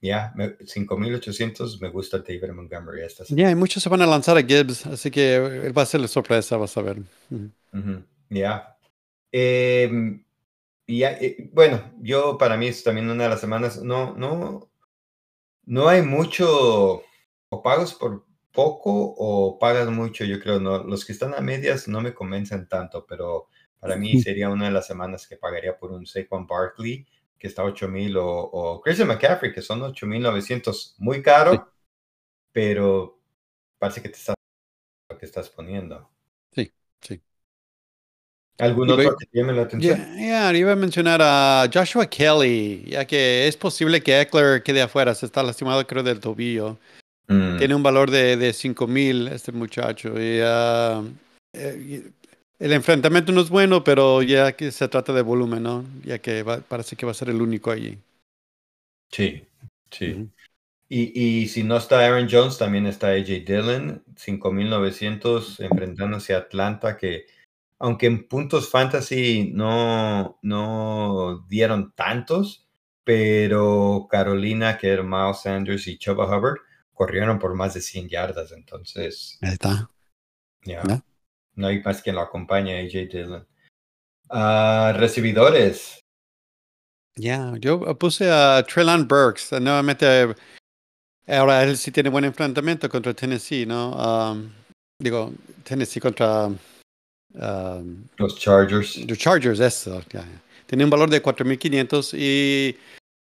ya, 0.03 0.33
5800 0.65 1.81
me 1.81 1.89
gusta 1.89 2.19
David 2.19 2.51
Montgomery. 2.51 3.01
Ya, 3.29 3.49
y 3.49 3.55
muchos 3.55 3.81
se 3.81 3.89
van 3.89 4.01
a 4.01 4.05
lanzar 4.05 4.37
a 4.37 4.43
Gibbs, 4.43 4.85
así 4.85 5.09
que 5.09 5.35
él 5.35 5.77
va 5.77 5.83
a 5.83 5.85
ser 5.85 6.01
la 6.01 6.09
sorpresa, 6.09 6.57
vas 6.57 6.75
a 6.75 6.81
ver. 6.81 6.97
Ya. 8.29 8.77
Em, 9.31 10.25
y 10.85 11.03
eh, 11.03 11.49
bueno, 11.53 11.93
yo 12.01 12.37
para 12.37 12.57
mí 12.57 12.67
es 12.67 12.83
también 12.83 13.09
una 13.09 13.23
de 13.23 13.29
las 13.29 13.39
semanas, 13.39 13.81
no, 13.81 14.13
no, 14.15 14.69
no 15.65 15.87
hay 15.87 16.01
mucho, 16.01 17.01
o 17.49 17.63
pagas 17.63 17.93
por 17.93 18.25
poco 18.53 18.91
o 19.17 19.57
pagas 19.59 19.89
mucho, 19.89 20.23
yo 20.23 20.39
creo, 20.39 20.59
no, 20.59 20.83
los 20.83 21.03
que 21.03 21.11
están 21.11 21.33
a 21.33 21.41
medias 21.41 21.87
no 21.87 21.99
me 22.01 22.13
convencen 22.13 22.67
tanto, 22.67 23.05
pero 23.05 23.49
para 23.79 23.97
mí 23.97 24.21
sería 24.21 24.49
una 24.49 24.65
de 24.65 24.71
las 24.71 24.87
semanas 24.87 25.27
que 25.27 25.35
pagaría 25.35 25.77
por 25.77 25.91
un 25.91 26.05
Saquon 26.05 26.47
Barkley, 26.47 27.05
que 27.37 27.47
está 27.47 27.63
a 27.63 27.65
8000 27.65 28.15
o, 28.15 28.25
o 28.25 28.81
Christian 28.81 29.09
McCaffrey, 29.09 29.51
que 29.51 29.61
son 29.61 29.81
8900, 29.81 30.95
muy 30.99 31.21
caro, 31.21 31.73
pero 32.53 33.19
parece 33.77 34.01
que 34.01 34.09
te 34.09 34.15
estás 34.15 34.35
lo 35.09 35.17
que 35.17 35.25
estás 35.25 35.49
poniendo. 35.49 36.09
Sí, 36.51 36.71
sí. 37.01 37.21
¿Algún 38.59 38.89
otro 38.91 39.17
que 39.17 39.27
llame 39.33 39.51
la 39.51 39.63
atención? 39.63 39.99
Ya, 40.17 40.53
iba 40.53 40.71
a 40.71 40.75
mencionar 40.77 41.21
a 41.21 41.67
Joshua 41.73 42.05
Kelly, 42.05 42.85
ya 42.87 43.05
que 43.05 43.47
es 43.47 43.57
posible 43.57 44.01
que 44.01 44.21
Eckler 44.21 44.61
quede 44.61 44.83
afuera, 44.83 45.15
se 45.15 45.25
está 45.25 45.41
lastimado 45.41 45.85
creo 45.87 46.03
del 46.03 46.19
tobillo. 46.19 46.77
Mm. 47.27 47.57
Tiene 47.57 47.75
un 47.75 47.83
valor 47.83 48.11
de, 48.11 48.37
de 48.37 48.53
5 48.53 48.87
mil 48.87 49.27
este 49.27 49.51
muchacho. 49.51 50.13
Ah, 50.17 51.03
eh, 51.53 52.11
el 52.59 52.71
enfrentamiento 52.71 53.31
no 53.31 53.41
es 53.41 53.49
bueno, 53.49 53.83
pero 53.83 54.21
ya 54.21 54.53
que 54.53 54.71
se 54.71 54.87
trata 54.87 55.13
de 55.13 55.21
volumen, 55.21 55.63
¿no? 55.63 55.85
Ya 56.03 56.19
que 56.19 56.45
parece 56.67 56.95
que 56.95 57.05
va 57.05 57.11
a 57.11 57.15
ser 57.15 57.29
el 57.29 57.41
único 57.41 57.71
allí. 57.71 57.97
Sí, 59.11 59.45
sí. 59.91 60.29
y, 60.89 61.21
y, 61.21 61.47
si 61.47 61.63
no 61.63 61.77
está 61.77 61.99
Aaron 61.99 62.27
Jones, 62.29 62.57
también 62.57 62.87
está 62.87 63.09
AJ 63.09 63.45
Dillon, 63.45 64.03
5.900 64.15 65.59
enfrentándose 65.59 66.33
a 66.33 66.39
Atlanta, 66.39 66.97
que 66.97 67.25
aunque 67.79 68.05
en 68.07 68.27
puntos 68.27 68.69
fantasy 68.69 69.51
no, 69.53 70.39
no 70.41 71.45
dieron 71.49 71.91
tantos, 71.93 72.65
pero 73.03 74.07
Carolina, 74.09 74.77
que 74.77 74.87
era 74.87 75.03
Miles 75.03 75.41
Sanders 75.41 75.87
y 75.87 75.97
Chuba 75.97 76.25
Hubbard, 76.25 76.59
corrieron 76.93 77.39
por 77.39 77.55
más 77.55 77.73
de 77.73 77.81
100 77.81 78.09
yardas, 78.09 78.51
entonces... 78.51 79.37
Ahí 79.41 79.53
está. 79.53 79.89
Ya. 80.65 80.83
¿No? 81.55 81.67
hay 81.67 81.81
más 81.83 82.01
quien 82.01 82.15
lo 82.15 82.21
acompañe, 82.21 82.79
AJ 82.79 83.09
Dillon. 83.11 83.47
Uh, 84.29 84.97
recibidores. 84.97 85.99
Ya, 87.15 87.53
yo 87.59 87.97
puse 87.97 88.29
a 88.31 88.63
Trelon 88.63 89.07
Burks, 89.07 89.51
nuevamente, 89.51 90.35
ahora 91.27 91.63
él 91.63 91.77
sí 91.77 91.91
tiene 91.91 92.09
buen 92.09 92.25
enfrentamiento 92.25 92.89
contra 92.89 93.13
Tennessee, 93.13 93.65
¿no? 93.67 93.91
Um, 94.31 94.51
digo, 94.99 95.31
Tennessee 95.63 95.99
contra 95.99 96.49
Um, 97.35 98.07
los 98.17 98.37
Chargers. 98.37 98.97
Los 99.07 99.17
Chargers, 99.17 99.59
eso. 99.59 100.01
Tiene 100.67 100.83
un 100.83 100.89
valor 100.89 101.09
de 101.09 101.21
4.500 101.21 102.17
y 102.17 102.77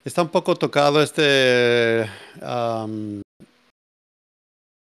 está 0.04 0.22
un 0.22 0.30
poco 0.30 0.56
tocado 0.56 1.02
este... 1.02 2.10
Um, 2.42 3.22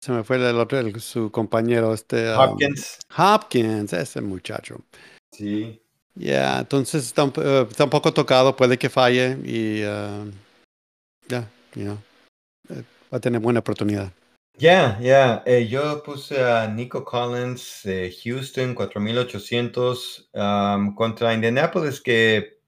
se 0.05 0.11
me 0.11 0.23
fue 0.23 0.35
el 0.35 0.59
otro, 0.59 0.99
su 0.99 1.31
compañero, 1.31 1.91
este... 1.91 2.31
Um, 2.31 2.51
Hopkins. 2.51 2.99
Hopkins, 3.17 3.91
ese 3.91 4.21
muchacho. 4.21 4.79
Sí. 5.31 5.81
Ya, 6.13 6.59
entonces 6.59 7.07
está 7.07 7.23
un, 7.23 7.33
uh, 7.37 7.67
está 7.67 7.85
un, 7.85 7.89
poco 7.89 8.13
tocado, 8.13 8.55
puede 8.55 8.77
que 8.77 8.87
falle 8.87 9.35
y 9.43 9.83
uh, 9.83 10.31
ya, 11.27 11.49
yeah, 11.73 11.97
va 13.11 13.17
a 13.17 13.19
tener 13.19 13.41
buena 13.41 13.61
oportunidad. 13.61 14.13
Ya, 14.59 14.99
ya. 15.01 15.41
Eh, 15.43 15.67
yo 15.67 16.03
puse 16.03 16.39
a 16.39 16.67
Nico 16.67 17.03
Collins, 17.03 17.81
de 17.83 18.15
Houston, 18.23 18.75
4800 18.75 20.29
contra 20.95 21.33
Indianapolis, 21.33 21.99
que 21.99 22.59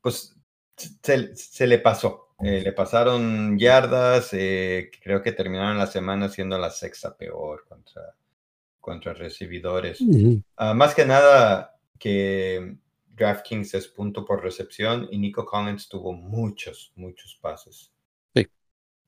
pues 0.00 0.36
se, 0.76 1.34
se 1.34 1.66
le 1.66 1.80
pasó. 1.80 2.23
Eh, 2.40 2.60
le 2.62 2.72
pasaron 2.72 3.58
yardas, 3.58 4.30
eh, 4.32 4.90
creo 5.02 5.22
que 5.22 5.32
terminaron 5.32 5.78
la 5.78 5.86
semana 5.86 6.28
siendo 6.28 6.58
la 6.58 6.70
sexta 6.70 7.16
peor 7.16 7.64
contra, 7.68 8.14
contra 8.80 9.14
recibidores. 9.14 10.00
Ah, 10.56 10.74
más 10.74 10.94
que 10.94 11.06
nada 11.06 11.78
que 11.98 12.76
DraftKings 13.14 13.74
es 13.74 13.86
punto 13.88 14.24
por 14.24 14.42
recepción 14.42 15.08
y 15.10 15.18
Nico 15.18 15.46
Collins 15.46 15.88
tuvo 15.88 16.12
muchos, 16.12 16.92
muchos 16.96 17.38
pases. 17.40 17.90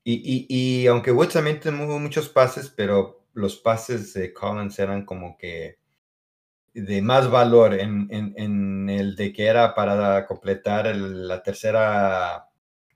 Y, 0.09 0.45
y, 0.47 0.87
aunque 0.87 1.11
Woods 1.11 1.33
también 1.33 1.59
tuvo 1.59 1.99
muchos 1.99 2.29
pases, 2.29 2.69
pero 2.69 3.25
los 3.33 3.57
pases 3.57 4.13
de 4.13 4.31
Collins 4.31 4.79
eran 4.79 5.05
como 5.05 5.37
que 5.37 5.79
de 6.73 7.01
más 7.01 7.29
valor 7.29 7.73
en, 7.73 8.07
en, 8.09 8.89
el 8.89 9.17
de 9.17 9.33
que 9.33 9.47
era 9.47 9.75
para 9.75 10.25
completar 10.25 10.95
la 10.95 11.43
tercera 11.43 12.46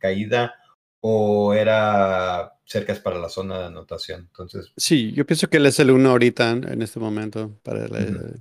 caída 0.01 0.55
o 0.99 1.53
era 1.53 2.57
cerca 2.65 2.93
para 2.95 3.19
la 3.19 3.29
zona 3.29 3.59
de 3.59 3.65
anotación. 3.65 4.21
Entonces, 4.21 4.73
sí, 4.75 5.13
yo 5.13 5.25
pienso 5.25 5.49
que 5.49 5.57
él 5.57 5.65
es 5.65 5.79
el 5.79 5.91
uno 5.91 6.09
ahorita 6.09 6.51
en 6.51 6.81
este 6.81 6.99
momento 6.99 7.57
para, 7.63 7.87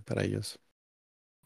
para 0.05 0.25
ellos. 0.25 0.59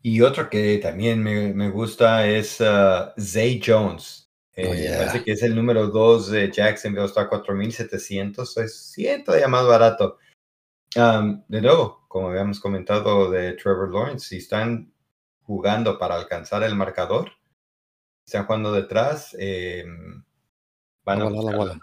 Y 0.00 0.20
otro 0.20 0.48
que 0.48 0.78
también 0.78 1.22
me, 1.22 1.52
me 1.52 1.70
gusta 1.70 2.26
es 2.26 2.60
uh, 2.60 3.12
Zay 3.18 3.60
Jones 3.64 4.24
Oh, 4.56 4.72
eh, 4.72 4.94
parece 4.96 5.24
que 5.24 5.32
es 5.32 5.42
el 5.42 5.54
número 5.56 5.88
2 5.88 6.30
de 6.30 6.52
Jacksonville, 6.52 7.06
está 7.06 7.22
a 7.22 7.30
4.700, 7.30 8.62
es 8.62 8.76
siento 8.76 9.36
ya 9.36 9.48
más 9.48 9.66
barato. 9.66 10.18
de 10.94 11.60
nuevo, 11.60 12.04
como 12.06 12.28
habíamos 12.28 12.60
comentado 12.60 13.30
de 13.32 13.54
Trevor 13.54 13.92
Lawrence, 13.92 14.28
si 14.28 14.36
están 14.36 14.92
jugando 15.42 15.98
para 15.98 16.14
alcanzar 16.14 16.62
el 16.62 16.76
marcador, 16.76 17.32
están 18.24 18.46
jugando 18.46 18.72
detrás, 18.72 19.36
eh, 19.38 19.84
van 21.04 21.22
a... 21.22 21.30
La 21.30 21.56
bola. 21.56 21.78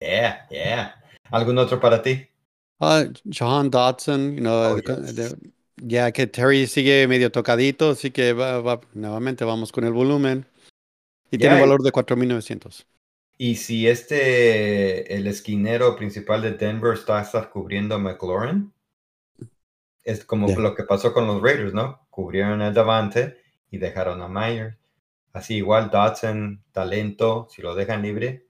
Yeah, 0.00 0.46
yeah. 0.50 0.94
¿Algún 1.30 1.58
otro 1.58 1.80
para 1.80 2.02
ti? 2.02 2.28
Uh, 2.80 3.12
John 3.30 3.70
Dodson, 3.70 4.34
you 4.34 4.40
know, 4.40 4.76
oh, 4.76 5.36
ya 5.76 6.12
que 6.12 6.26
Terry 6.26 6.66
sigue 6.66 7.06
medio 7.06 7.30
tocadito, 7.30 7.90
así 7.90 8.10
que 8.10 8.32
va, 8.32 8.80
nuevamente 8.92 9.44
vamos 9.44 9.72
con 9.72 9.84
el 9.84 9.92
volumen. 9.92 10.46
Y 11.30 11.38
tiene 11.38 11.54
un 11.54 11.60
valor 11.62 11.82
de 11.82 11.92
4.900. 11.92 12.84
Y 13.38 13.56
si 13.56 13.88
este, 13.88 15.14
el 15.14 15.26
esquinero 15.26 15.96
principal 15.96 16.42
de 16.42 16.52
Denver 16.52 16.94
está 16.94 17.18
a 17.18 17.22
estar 17.22 17.50
cubriendo 17.50 17.94
a 17.94 17.98
McLaurin, 17.98 18.72
es 20.04 20.24
como 20.24 20.48
lo 20.48 20.74
que 20.74 20.84
pasó 20.84 21.12
con 21.12 21.26
los 21.26 21.40
Raiders, 21.40 21.72
¿no? 21.72 22.06
Cubrieron 22.10 22.60
a 22.60 22.70
Davante 22.70 23.38
y 23.70 23.78
dejaron 23.78 24.20
a 24.20 24.28
Myers. 24.28 24.76
Así 25.32 25.56
igual 25.56 25.90
Dodson, 25.90 26.62
talento, 26.72 27.48
si 27.50 27.62
lo 27.62 27.74
dejan 27.74 28.02
libre. 28.02 28.46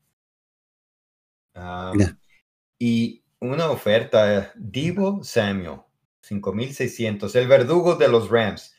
Y 2.79 3.23
una 3.41 3.71
oferta, 3.71 4.53
Divo 4.57 5.23
Samuel, 5.23 5.81
5.600, 6.23 7.35
el 7.37 7.49
verdugo 7.49 7.95
de 7.95 8.09
los 8.09 8.31
Rams. 8.31 8.75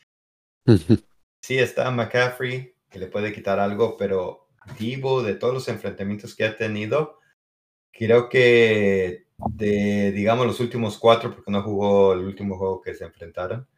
sí 1.40 1.58
está 1.58 1.90
McCaffrey, 1.90 2.74
que 2.90 2.98
le 2.98 3.06
puede 3.06 3.32
quitar 3.32 3.58
algo, 3.58 3.96
pero 3.96 4.48
Divo, 4.78 5.22
de 5.22 5.34
todos 5.34 5.54
los 5.54 5.68
enfrentamientos 5.68 6.34
que 6.34 6.44
ha 6.44 6.56
tenido, 6.56 7.20
creo 7.92 8.28
que 8.28 9.26
de, 9.36 10.12
digamos, 10.12 10.46
los 10.46 10.60
últimos 10.60 10.98
cuatro, 10.98 11.34
porque 11.34 11.50
no 11.50 11.62
jugó 11.62 12.12
el 12.12 12.20
último 12.20 12.56
juego 12.56 12.80
que 12.80 12.94
se 12.94 13.04
enfrentaron, 13.04 13.68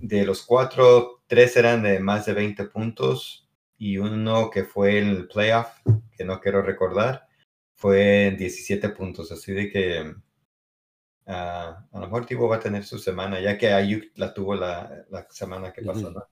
de 0.00 0.24
los 0.24 0.42
cuatro, 0.42 1.22
tres 1.26 1.56
eran 1.56 1.82
de 1.82 2.00
más 2.00 2.26
de 2.26 2.34
20 2.34 2.64
puntos 2.66 3.48
y 3.78 3.98
uno 3.98 4.50
que 4.50 4.64
fue 4.64 4.98
en 4.98 5.08
el 5.08 5.28
playoff, 5.28 5.68
que 6.16 6.24
no 6.24 6.40
quiero 6.40 6.62
recordar, 6.62 7.26
fue 7.74 8.26
en 8.26 8.36
17 8.36 8.90
puntos. 8.90 9.32
Así 9.32 9.52
de 9.52 9.70
que 9.70 10.14
ah, 11.26 11.86
a 11.90 11.98
lo 11.98 12.06
mejor 12.06 12.26
Divo 12.26 12.48
va 12.48 12.56
a 12.56 12.60
tener 12.60 12.84
su 12.84 12.98
semana, 12.98 13.40
ya 13.40 13.56
que 13.56 13.72
Ayuk 13.72 14.12
la 14.16 14.34
tuvo 14.34 14.54
la, 14.54 15.04
la 15.10 15.26
semana 15.30 15.72
que 15.72 15.82
pasó, 15.82 16.10
¿no? 16.10 16.22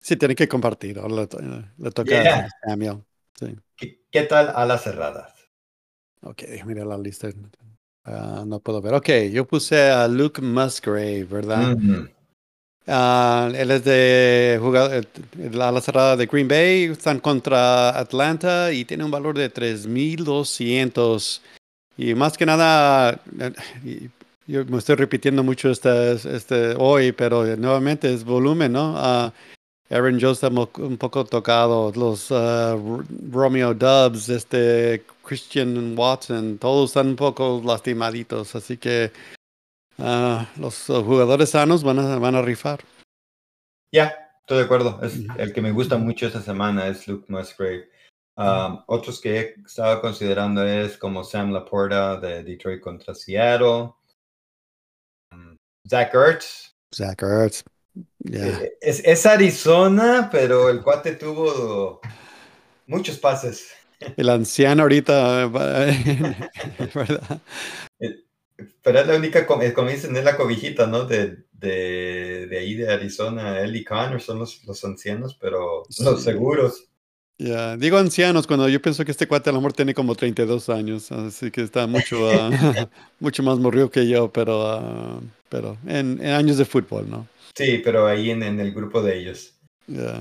Sí, 0.00 0.16
tiene 0.16 0.34
que 0.34 0.48
compartir. 0.48 0.96
Le, 0.96 1.28
le 1.78 1.90
toca 1.90 2.44
a 2.44 2.48
Samuel. 2.66 3.04
Sí. 3.38 3.56
¿Qué, 4.10 4.22
tal 4.22 4.50
a 4.54 4.64
las 4.66 4.82
cerradas? 4.82 5.34
Ok, 6.22 6.42
mira 6.66 6.84
la 6.84 6.98
lista. 6.98 7.28
Uh, 8.06 8.44
no 8.46 8.60
puedo 8.60 8.80
ver. 8.80 8.94
Ok, 8.94 9.08
yo 9.30 9.46
puse 9.46 9.90
a 9.90 10.08
Luke 10.08 10.40
Musgrave, 10.40 11.24
¿verdad? 11.24 11.76
Ah, 12.92 13.48
él 13.54 13.70
es 13.70 13.84
de 13.84 14.58
jugador, 14.60 15.06
la 15.52 15.80
cerrada 15.80 16.16
de 16.16 16.26
Green 16.26 16.48
Bay, 16.48 16.84
están 16.86 17.20
contra 17.20 17.96
Atlanta 17.96 18.72
y 18.72 18.84
tiene 18.84 19.04
un 19.04 19.12
valor 19.12 19.38
de 19.38 19.48
3.200. 19.48 21.40
Y 21.96 22.14
más 22.14 22.36
que 22.36 22.46
nada, 22.46 23.20
eh, 23.38 24.08
yo 24.48 24.64
me 24.64 24.78
estoy 24.78 24.96
repitiendo 24.96 25.44
mucho 25.44 25.70
este, 25.70 26.14
este 26.14 26.74
hoy, 26.76 27.12
pero 27.12 27.56
nuevamente 27.56 28.12
es 28.12 28.24
volumen, 28.24 28.72
¿no? 28.72 28.94
Uh, 28.94 29.30
Aaron 29.94 30.18
Jones 30.20 30.42
está 30.42 30.48
un 30.48 30.96
poco 30.96 31.24
tocado, 31.24 31.92
los 31.94 32.32
uh, 32.32 33.04
Romeo 33.30 33.72
Dubs, 33.72 34.28
este 34.28 35.04
Christian 35.22 35.96
Watson, 35.96 36.58
todos 36.58 36.90
están 36.90 37.08
un 37.08 37.16
poco 37.16 37.62
lastimaditos, 37.64 38.56
así 38.56 38.76
que 38.76 39.12
uh, 40.00 40.60
los 40.60 40.86
jugadores 40.86 41.50
sanos 41.50 41.82
van 41.82 41.98
a, 41.98 42.18
van 42.18 42.34
a 42.34 42.42
rifar. 42.42 42.80
Ya, 43.92 44.14
estoy 44.40 44.58
de 44.58 44.64
acuerdo. 44.64 45.00
Es, 45.02 45.20
el 45.38 45.52
que 45.52 45.60
me 45.60 45.72
gusta 45.72 45.96
mucho 45.96 46.26
esta 46.26 46.40
semana 46.40 46.86
es 46.86 47.06
Luke 47.06 47.26
Musgrave. 47.28 47.88
Um, 48.36 48.82
otros 48.86 49.20
que 49.20 49.38
he 49.38 49.54
estado 49.66 50.00
considerando 50.00 50.66
es 50.66 50.96
como 50.96 51.24
Sam 51.24 51.52
Laporta 51.52 52.18
de 52.18 52.42
Detroit 52.42 52.80
contra 52.80 53.14
Seattle. 53.14 53.92
Um, 55.32 55.56
Zach 55.86 56.14
Ertz. 56.14 56.74
Zach 56.94 57.22
Ertz. 57.22 57.62
Yeah. 58.20 58.62
Es, 58.80 59.04
es, 59.04 59.26
Arizona, 59.26 60.28
pero 60.30 60.70
el 60.70 60.80
cuate 60.82 61.16
tuvo 61.16 62.00
muchos 62.86 63.18
pases. 63.18 63.72
El 64.16 64.30
anciano 64.30 64.82
ahorita, 64.82 65.46
¿verdad? 66.94 67.40
Pero 68.82 69.00
es 69.00 69.06
la 69.06 69.16
única, 69.16 69.46
como 69.46 69.62
dicen, 69.62 70.16
es 70.16 70.24
la 70.24 70.36
cobijita, 70.36 70.86
¿no? 70.86 71.04
De, 71.04 71.38
de, 71.52 72.46
de 72.46 72.58
ahí 72.58 72.74
de 72.74 72.92
Arizona. 72.92 73.60
Él 73.60 73.76
y 73.76 73.84
Connor 73.84 74.20
son 74.20 74.38
los, 74.38 74.64
los 74.64 74.84
ancianos, 74.84 75.36
pero 75.40 75.84
los 75.98 76.22
seguros. 76.22 76.86
Ya, 77.38 77.74
digo 77.78 77.96
ancianos 77.96 78.46
cuando 78.46 78.68
yo 78.68 78.82
pienso 78.82 79.02
que 79.02 79.12
este 79.12 79.26
cuate 79.26 79.48
a 79.48 79.54
lo 79.54 79.60
mejor 79.60 79.72
tiene 79.72 79.94
como 79.94 80.14
32 80.14 80.68
años, 80.68 81.10
así 81.10 81.50
que 81.50 81.62
está 81.62 81.86
mucho, 81.86 82.28
uh, 82.28 82.50
mucho 83.18 83.42
más 83.42 83.58
morrido 83.58 83.90
que 83.90 84.06
yo, 84.06 84.30
pero, 84.30 84.76
uh, 84.76 85.22
pero 85.48 85.78
en, 85.86 86.22
en, 86.22 86.32
años 86.32 86.58
de 86.58 86.66
fútbol, 86.66 87.08
¿no? 87.08 87.26
Sí, 87.54 87.80
pero 87.82 88.06
ahí 88.06 88.30
en, 88.30 88.42
en 88.42 88.60
el 88.60 88.72
grupo 88.74 89.00
de 89.00 89.18
ellos. 89.18 89.54
Ya. 89.86 90.20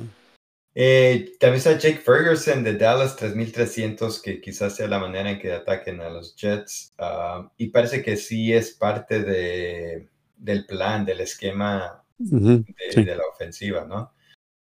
Eh, 0.81 1.35
también 1.41 1.57
está 1.57 1.77
Jake 1.77 1.97
Ferguson 1.97 2.63
de 2.63 2.77
Dallas 2.77 3.17
3300, 3.17 4.21
que 4.21 4.39
quizás 4.39 4.77
sea 4.77 4.87
la 4.87 4.97
manera 4.97 5.29
en 5.29 5.37
que 5.37 5.51
ataquen 5.51 5.99
a 5.99 6.09
los 6.09 6.37
Jets. 6.37 6.93
Uh, 6.97 7.49
y 7.57 7.67
parece 7.67 8.01
que 8.01 8.15
sí 8.15 8.53
es 8.53 8.71
parte 8.71 9.21
de, 9.21 10.07
del 10.37 10.65
plan, 10.65 11.03
del 11.03 11.19
esquema 11.19 12.01
de, 12.17 12.63
sí. 12.91 13.03
de 13.03 13.13
la 13.13 13.23
ofensiva, 13.29 13.83
¿no? 13.83 14.13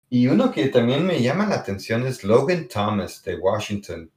Y 0.08 0.28
uno 0.28 0.50
que 0.50 0.68
también 0.68 1.06
me 1.06 1.20
llama 1.20 1.46
la 1.46 1.56
atención 1.56 2.06
es 2.06 2.24
Logan 2.24 2.68
Thomas 2.68 3.22
de 3.22 3.36
Washington, 3.36 4.10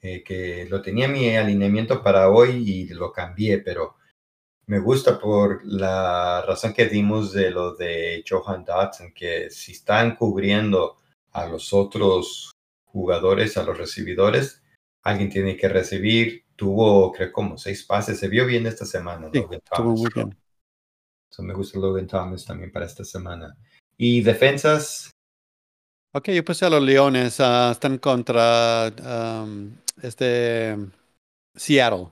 eh, 0.00 0.24
que 0.24 0.66
lo 0.68 0.82
tenía 0.82 1.04
en 1.04 1.12
mi 1.12 1.36
alineamiento 1.36 2.02
para 2.02 2.30
hoy 2.30 2.68
y 2.68 2.88
lo 2.88 3.12
cambié, 3.12 3.58
pero 3.58 3.94
me 4.66 4.80
gusta 4.80 5.20
por 5.20 5.64
la 5.64 6.42
razón 6.44 6.72
que 6.72 6.88
dimos 6.88 7.32
de 7.32 7.52
lo 7.52 7.76
de 7.76 8.24
Johan 8.28 8.64
Dotson, 8.64 9.12
que 9.14 9.50
si 9.50 9.70
están 9.70 10.16
cubriendo 10.16 10.96
a 11.32 11.46
los 11.46 11.72
otros 11.72 12.50
jugadores, 12.84 13.56
a 13.56 13.64
los 13.64 13.76
recibidores, 13.76 14.62
alguien 15.02 15.30
tiene 15.30 15.56
que 15.56 15.68
recibir. 15.68 16.44
Tuvo, 16.56 17.12
creo, 17.12 17.32
como 17.32 17.56
seis 17.56 17.84
pases. 17.84 18.18
Se 18.18 18.28
vio 18.28 18.46
bien 18.46 18.66
esta 18.66 18.84
semana. 18.84 19.30
Sí, 19.32 19.40
Logan 19.40 19.60
Thomas. 19.60 20.00
muy 20.00 20.10
bien. 20.14 20.38
So, 21.30 21.42
me 21.42 21.54
gusta 21.54 21.78
Logan 21.78 22.06
Thomas 22.06 22.44
también 22.44 22.72
para 22.72 22.86
esta 22.86 23.04
semana. 23.04 23.56
Y 23.96 24.22
defensas, 24.22 25.12
Ok, 26.12 26.30
yo 26.30 26.42
puse 26.42 26.64
a 26.64 26.70
los 26.70 26.82
Leones, 26.82 27.38
ah, 27.38 27.70
están 27.70 27.98
contra 27.98 28.90
um, 29.44 29.76
este 30.00 30.74
Seattle 31.54 32.08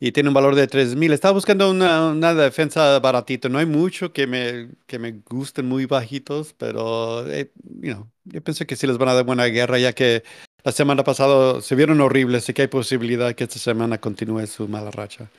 y 0.00 0.12
tiene 0.12 0.28
un 0.28 0.34
valor 0.34 0.54
de 0.54 0.66
3000. 0.66 1.12
Estaba 1.12 1.32
buscando 1.32 1.70
una, 1.70 2.10
una 2.10 2.34
defensa 2.34 2.98
baratita. 2.98 3.48
No 3.48 3.58
hay 3.58 3.66
mucho 3.66 4.12
que 4.12 4.26
me, 4.26 4.68
que 4.86 4.98
me 4.98 5.20
gusten 5.28 5.66
muy 5.66 5.86
bajitos, 5.86 6.54
pero 6.54 7.28
eh, 7.30 7.50
you 7.80 7.92
know, 7.92 8.08
yo 8.24 8.42
pienso 8.42 8.66
que 8.66 8.76
sí 8.76 8.86
les 8.86 8.98
van 8.98 9.08
a 9.08 9.14
dar 9.14 9.24
buena 9.24 9.46
guerra, 9.46 9.78
ya 9.78 9.92
que 9.92 10.22
la 10.64 10.72
semana 10.72 11.04
pasada 11.04 11.60
se 11.60 11.74
vieron 11.74 12.00
horribles, 12.00 12.42
así 12.42 12.54
que 12.54 12.62
hay 12.62 12.68
posibilidad 12.68 13.34
que 13.34 13.44
esta 13.44 13.58
semana 13.58 13.98
continúe 13.98 14.46
su 14.46 14.66
mala 14.66 14.90
racha. 14.90 15.30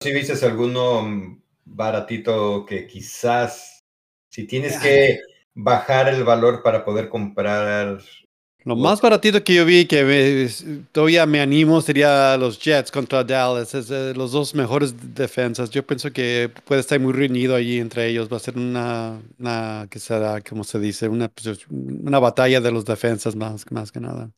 si 0.00 0.12
viste 0.12 0.44
alguno 0.44 1.38
baratito 1.64 2.66
que 2.66 2.86
quizás, 2.86 3.80
si 4.28 4.46
tienes 4.46 4.78
que 4.78 5.20
bajar 5.54 6.08
el 6.08 6.24
valor 6.24 6.62
para 6.62 6.84
poder 6.84 7.08
comprar, 7.08 8.00
Lo 8.66 8.76
más 8.76 9.02
baratito 9.02 9.44
que 9.44 9.54
yo 9.54 9.66
vi 9.66 9.86
que 9.86 10.02
me- 10.04 10.84
todavía 10.90 11.26
me 11.26 11.40
animo 11.42 11.82
sería 11.82 12.34
los 12.38 12.58
Jets 12.58 12.90
contra 12.90 13.22
Dallas. 13.22 13.74
Es 13.74 13.88
de 13.88 14.14
los 14.14 14.32
dos 14.32 14.54
mejores 14.54 14.94
defensas. 15.14 15.68
Yo 15.68 15.86
pienso 15.86 16.10
que 16.12 16.50
puede 16.64 16.80
estar 16.80 16.98
muy 16.98 17.12
reñido 17.12 17.54
allí 17.54 17.78
entre 17.78 18.08
ellos. 18.08 18.32
Va 18.32 18.38
a 18.38 18.40
ser 18.40 18.56
una, 18.56 19.20
una 19.38 19.86
que 19.90 19.98
será, 19.98 20.40
como 20.40 20.64
se 20.64 20.78
dice, 20.80 21.08
una, 21.08 21.28
pues, 21.28 21.66
una 21.68 22.18
batalla 22.18 22.60
de 22.62 22.72
los 22.72 22.86
defensas 22.86 23.36
más, 23.36 23.70
más 23.70 23.92
que 23.92 24.00
nada. 24.00 24.30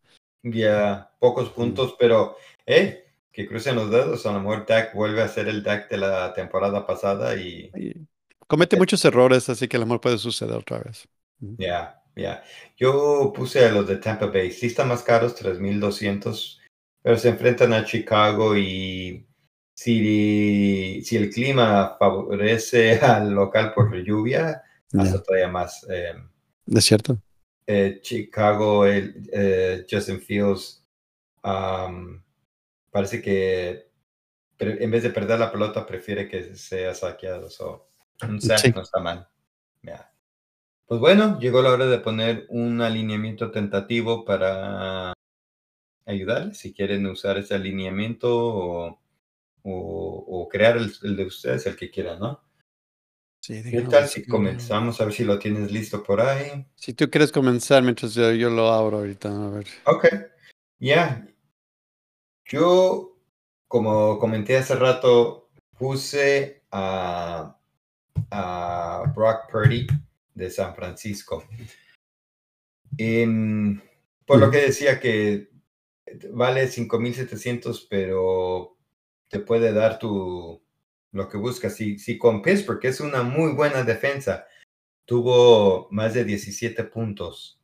ya 0.43 1.11
pocos 1.19 1.51
puntos, 1.51 1.95
pero, 1.99 2.37
eh, 2.67 3.05
que 3.33 3.47
crucen 3.47 3.77
los 3.77 3.91
dedos, 3.91 4.25
a 4.27 4.33
lo 4.33 4.41
mejor 4.41 4.65
Dak 4.67 4.95
vuelve 4.95 5.23
a 5.23 5.29
ser 5.29 5.49
el 5.49 5.62
Dak 5.62 5.91
de 5.91 5.99
la 5.99 6.33
temporada 6.35 6.87
pasada 6.87 7.37
y 7.37 7.75
Y 7.75 7.93
comete 8.47 8.77
muchos 8.77 9.05
errores, 9.05 9.49
así 9.49 9.69
que 9.69 9.77
a 9.77 9.81
lo 9.81 9.87
mejor 9.87 10.01
puede 10.01 10.19
suceder 10.19 10.57
otra 10.57 10.79
vez. 10.81 11.09
ya, 11.59 12.03
ya. 12.16 12.42
Yo 12.76 13.33
puse 13.35 13.64
a 13.64 13.70
los 13.72 13.87
de 13.87 13.96
Tampa 13.96 14.26
Bay, 14.26 14.50
sí 14.50 14.66
están 14.66 14.88
más 14.88 15.02
caros, 15.02 15.35
3200, 15.37 16.61
pero 17.02 17.16
se 17.18 17.29
enfrentan 17.29 17.72
a 17.72 17.85
Chicago 17.85 18.57
y 18.57 19.26
si, 19.76 21.02
si 21.05 21.16
el 21.16 21.31
clima 21.31 21.96
favorece 21.98 22.98
al 23.00 23.31
local 23.33 23.72
por 23.74 23.94
lluvia, 24.02 24.62
hasta 24.94 25.16
Ya, 25.18 25.22
todavía 25.22 25.48
más. 25.48 25.87
eh, 25.90 26.14
¿Es 26.66 26.85
cierto? 26.85 27.18
eh, 27.68 27.98
Chicago, 28.00 28.87
el, 28.87 29.29
eh, 29.33 29.85
Justin 29.90 30.20
Fields, 30.20 30.85
um, 31.44 32.22
parece 32.90 33.20
que 33.20 33.90
en 34.59 34.90
vez 34.90 35.02
de 35.02 35.11
perder 35.11 35.38
la 35.38 35.50
pelota 35.52 35.85
prefiere 35.85 36.29
que 36.29 36.55
sea 36.57 36.94
saqueado. 36.94 37.50
So, 37.50 37.90
un 38.22 38.40
sack 38.40 38.59
Sí. 38.61 38.72
no 38.74 38.81
está 38.83 39.00
mal. 39.00 39.29
Ya. 39.83 40.11
Pues 40.87 41.01
bueno, 41.01 41.38
llegó 41.40 41.62
la 41.62 41.70
hora 41.72 41.87
de 41.87 41.99
poner 41.99 42.46
un 42.49 42.81
alineamiento 42.81 43.51
tentativo 43.51 44.25
para 44.25 45.12
ayudarles. 46.07 46.59
Si 46.59 46.72
quieren 46.72 47.07
usar 47.07 47.38
ese 47.38 47.55
alineamiento 47.57 48.29
o, 48.33 49.01
o- 49.64 50.25
o 50.29 50.49
crear 50.49 50.77
el, 50.77 50.92
el 51.03 51.16
de 51.16 51.25
ustedes, 51.27 51.66
el 51.66 51.77
que 51.77 51.90
quieran, 51.90 52.20
¿no? 52.20 52.40
Sí, 53.40 53.62
¿Qué 53.68 53.83
tal 53.83 54.09
si 54.09 54.27
comenzamos? 54.27 55.01
A 55.01 55.05
ver 55.05 55.12
si 55.14 55.25
lo 55.25 55.38
tienes 55.38 55.70
listo 55.72 56.03
por 56.03 56.20
ahí. 56.20 56.66
Si 56.75 56.94
tú 56.94 57.09
quieres 57.11 57.31
comenzar 57.33 57.83
mientras 57.83 58.14
yo, 58.14 58.33
yo 58.33 58.51
lo 58.51 58.72
abro 58.72 58.99
ahorita, 58.99 59.29
a 59.29 59.51
ver. 59.51 59.66
Ok, 59.87 60.07
ya. 60.79 61.27
Yo, 62.44 63.16
como 63.68 64.18
comenté 64.18 64.57
hace 64.57 64.75
rato, 64.77 65.49
puse 65.79 66.62
a, 66.70 67.57
a 68.31 69.12
Brock 69.14 69.51
Purdy 69.51 69.87
de 70.37 70.51
San 70.51 70.75
Francisco. 70.77 71.44
En- 72.99 73.83
por 74.27 74.38
lo 74.38 74.51
que 74.51 74.59
decía 74.59 75.01
que 75.01 75.49
vale 76.33 76.68
5.700, 76.68 77.87
pero 77.88 78.77
te 79.29 79.40
puede 79.40 79.72
dar 79.72 79.99
tu 79.99 80.62
lo 81.12 81.29
que 81.29 81.38
buscas. 81.38 81.75
Si, 81.75 81.99
si 81.99 82.18
con 82.18 82.42
Pittsburgh, 82.42 82.81
que 82.81 82.88
es 82.88 83.01
una 83.01 83.22
muy 83.22 83.53
buena 83.53 83.83
defensa, 83.83 84.46
tuvo 85.07 85.88
más 85.90 86.14
de 86.14 86.25
17 86.25 86.85
puntos 86.85 87.61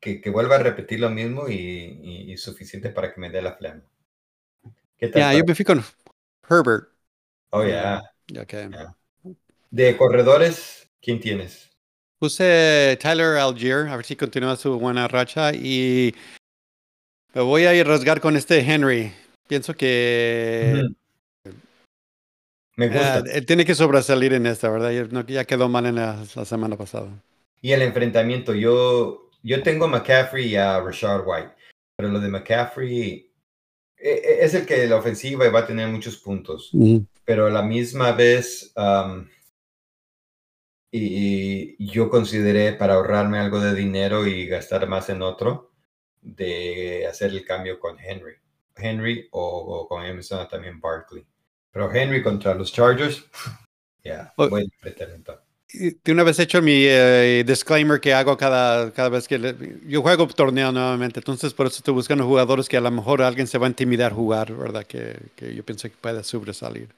que, 0.00 0.20
que 0.20 0.30
vuelva 0.30 0.56
a 0.56 0.62
repetir 0.62 1.00
lo 1.00 1.10
mismo 1.10 1.48
y, 1.48 1.54
y- 1.56 2.32
y 2.32 2.36
suficiente 2.36 2.90
para 2.90 3.12
que 3.14 3.20
me 3.20 3.30
dé 3.30 3.40
la 3.40 3.54
flama. 3.56 3.82
¿Qué 4.98 5.08
tal? 5.08 5.38
Yo 5.38 5.44
me 5.44 5.54
fui 5.54 5.64
con 5.64 5.82
Herbert. 6.48 6.88
Oh. 7.50 7.60
Ok. 7.60 8.52
Ya. 8.52 8.96
De 9.70 9.96
corredores, 9.96 10.83
¿quién 11.04 11.20
tienes? 11.20 11.70
Puse 12.18 12.96
Tyler 13.00 13.36
Algier, 13.36 13.88
a 13.88 13.96
ver 13.96 14.04
si 14.04 14.16
continúa 14.16 14.56
su 14.56 14.78
buena 14.78 15.06
racha. 15.06 15.52
Y 15.52 16.14
me 17.34 17.42
voy 17.42 17.64
a 17.64 17.74
ir 17.74 17.86
a 17.86 17.90
rasgar 17.90 18.20
con 18.20 18.36
este 18.36 18.60
Henry. 18.60 19.12
Pienso 19.46 19.74
que. 19.74 20.82
Me 22.76 22.88
gusta. 22.88 23.18
eh, 23.18 23.22
él 23.34 23.46
tiene 23.46 23.64
que 23.64 23.74
sobresalir 23.74 24.32
en 24.32 24.46
esta, 24.46 24.68
¿verdad? 24.70 24.90
Ya, 25.28 25.44
quedó 25.44 25.68
mal 25.68 25.86
en 25.86 25.96
la, 25.96 26.24
la 26.34 26.44
semana 26.44 26.76
pasada. 26.76 27.08
Y 27.60 27.72
el 27.72 27.82
enfrentamiento, 27.82 28.54
yo, 28.54 29.30
yo 29.42 29.62
tengo 29.62 29.84
a 29.84 29.88
McCaffrey 29.88 30.46
y 30.46 30.56
a 30.56 30.80
Rashard 30.80 31.22
White, 31.26 31.52
pero 31.96 32.10
lo 32.10 32.20
de 32.20 32.28
McCaffrey 32.28 33.30
eh, 33.96 34.22
eh, 34.22 34.38
es 34.40 34.54
el 34.54 34.66
que 34.66 34.86
la 34.86 34.96
ofensiva 34.96 35.48
va 35.50 35.60
a 35.60 35.66
tener 35.66 35.88
muchos 35.88 36.16
puntos, 36.16 36.70
pero 37.24 37.46
a 37.46 37.50
la 37.50 37.62
misma 37.62 38.12
vez, 38.12 38.72
um, 38.76 39.26
y 40.96 41.90
yo 41.90 42.08
consideré 42.08 42.72
para 42.72 42.94
ahorrarme 42.94 43.38
algo 43.38 43.58
de 43.58 43.74
dinero 43.74 44.26
y 44.26 44.46
gastar 44.46 44.86
más 44.86 45.08
en 45.08 45.22
otro, 45.22 45.72
de 46.20 47.06
hacer 47.08 47.30
el 47.32 47.44
cambio 47.44 47.80
con 47.80 47.98
Henry. 47.98 48.34
Henry 48.76 49.28
o, 49.32 49.86
con 49.88 50.04
Emerson 50.04 50.46
también 50.48 50.80
Barkley. 50.80 51.24
Pero 51.70 51.92
Henry 51.92 52.22
contra 52.22 52.54
los 52.54 52.72
Chargers, 52.72 53.24
ya, 54.04 54.32
yeah, 54.36 54.48
buen 54.48 54.64
enfrentamiento. 54.64 55.40
De 55.72 56.12
una 56.12 56.22
vez 56.22 56.38
hecho 56.38 56.62
mi 56.62 56.84
eh, 56.86 57.42
disclaimer 57.44 58.00
que 58.00 58.14
hago 58.14 58.36
cada, 58.36 58.92
cada 58.92 59.08
vez 59.08 59.26
que 59.26 59.80
yo 59.86 60.02
juego 60.02 60.28
torneo 60.28 60.70
nuevamente, 60.70 61.18
entonces 61.18 61.52
por 61.52 61.66
eso 61.66 61.78
estoy 61.78 61.94
buscando 61.94 62.24
jugadores 62.24 62.68
que 62.68 62.76
a 62.76 62.80
lo 62.80 62.92
mejor 62.92 63.22
alguien 63.22 63.48
se 63.48 63.58
va 63.58 63.66
a 63.66 63.70
intimidar 63.70 64.12
jugar, 64.12 64.52
¿verdad? 64.52 64.86
Que, 64.86 65.16
que 65.34 65.52
yo 65.52 65.64
pienso 65.64 65.88
que 65.88 65.96
pueda 66.00 66.22
sobresalir. 66.22 66.90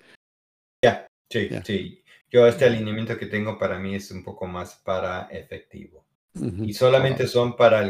Ya, 0.85 1.07
sí, 1.31 1.49
sí. 1.65 2.03
Yo 2.37 2.47
este 2.47 2.67
alineamiento 2.67 3.17
que 3.17 3.25
tengo 3.25 3.59
para 3.59 3.79
mí 3.79 3.95
es 3.95 4.11
un 4.11 4.23
poco 4.23 4.47
más 4.47 4.75
para 4.85 5.23
efectivo. 5.31 6.05
Y 6.35 6.75
solamente 6.75 7.27
son 7.29 7.57
para 7.57 7.81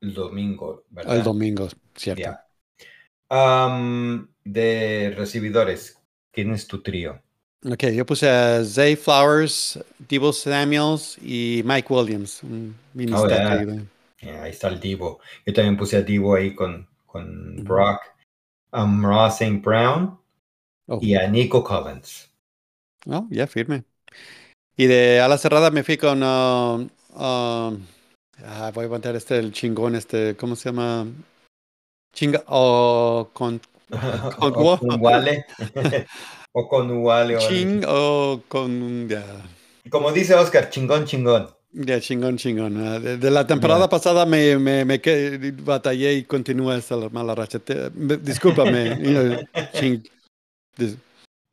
el, 0.00 0.14
domingo, 0.14 0.84
¿verdad? 0.88 1.16
El 1.16 1.24
domingo, 1.24 1.68
cierto. 1.96 2.30
de 4.44 5.14
recibidores, 5.16 5.98
¿quién 6.30 6.52
es 6.52 6.68
tu 6.68 6.80
trío? 6.80 7.20
Ok, 7.68 7.86
yo 7.86 8.06
puse 8.06 8.30
a 8.30 8.64
Zay 8.64 8.94
Flowers, 8.94 9.80
Divo 10.08 10.32
Samuels 10.32 11.18
y 11.20 11.62
Mike 11.64 11.92
Williams. 11.92 12.40
Oh, 12.44 13.26
ahí 13.26 14.50
está 14.50 14.68
el 14.68 14.78
Divo. 14.78 15.18
Yo 15.44 15.52
también 15.52 15.76
puse 15.76 15.96
a 15.96 16.02
Divo 16.02 16.36
ahí 16.36 16.54
con, 16.54 16.86
con 17.04 17.64
Brock, 17.64 18.00
um, 18.74 19.04
Ross 19.04 19.40
St. 19.40 19.60
Brown 19.60 20.20
oh. 20.86 21.00
y 21.02 21.16
a 21.16 21.26
Nico 21.26 21.64
Collins. 21.64 22.31
Oh, 23.06 23.26
ya 23.30 23.46
firme. 23.46 23.84
Y 24.76 24.86
de 24.86 25.20
ala 25.20 25.38
cerrada 25.38 25.70
me 25.70 25.82
fui 25.82 25.96
con. 25.96 26.22
Uh, 26.22 26.88
uh, 27.14 27.78
ah, 28.44 28.70
voy 28.74 28.82
a 28.82 28.86
levantar 28.86 29.16
este, 29.16 29.38
el 29.38 29.52
chingón, 29.52 29.94
este, 29.94 30.36
¿cómo 30.36 30.56
se 30.56 30.70
llama? 30.70 31.06
Chinga. 32.14 32.42
O 32.46 33.30
con. 33.32 33.60
Con, 34.38 34.54
o 34.56 34.78
con 34.78 35.00
Wale. 35.02 35.44
o 36.52 36.66
con 36.68 36.90
Wale. 37.04 37.38
Ching 37.38 37.84
o 37.86 38.40
con. 38.48 39.06
Ya. 39.06 39.22
Como 39.90 40.10
dice 40.12 40.34
Oscar, 40.34 40.70
chingón, 40.70 41.04
chingón. 41.04 41.50
Ya, 41.72 42.00
chingón, 42.00 42.38
chingón. 42.38 42.86
Ah, 42.86 42.98
de, 42.98 43.30
la 43.30 43.46
temporada 43.46 43.88
pasada 43.88 44.24
me, 44.24 44.58
me, 44.58 44.84
me 44.84 45.00
batallé 45.62 46.14
y 46.14 46.24
continúa 46.24 46.76
esta 46.76 46.96
mala 47.10 47.34
racha. 47.34 47.60
discúlpame. 48.22 49.44
ching, 49.74 50.02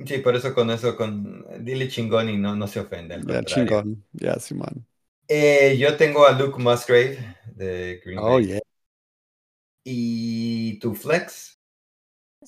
Sí, 0.05 0.19
por 0.19 0.35
eso 0.35 0.53
con 0.53 0.71
eso, 0.71 0.95
con 0.95 1.45
dile 1.63 1.87
chingón 1.89 2.29
y 2.29 2.37
no, 2.37 2.55
no 2.55 2.67
se 2.67 2.79
ofende. 2.79 3.19
Ya, 3.27 3.43
chingón, 3.43 4.05
ya, 4.13 4.35
Simón. 4.39 4.85
Eh, 5.27 5.77
yo 5.77 5.95
tengo 5.97 6.25
a 6.25 6.31
Luke 6.31 6.61
Musgrave 6.61 7.35
de 7.53 8.01
Green 8.03 8.19
oh, 8.19 8.23
Bay. 8.23 8.33
Oh, 8.33 8.39
yeah. 8.39 8.59
¿Y 9.83 10.79
tu 10.79 10.95
flex? 10.95 11.57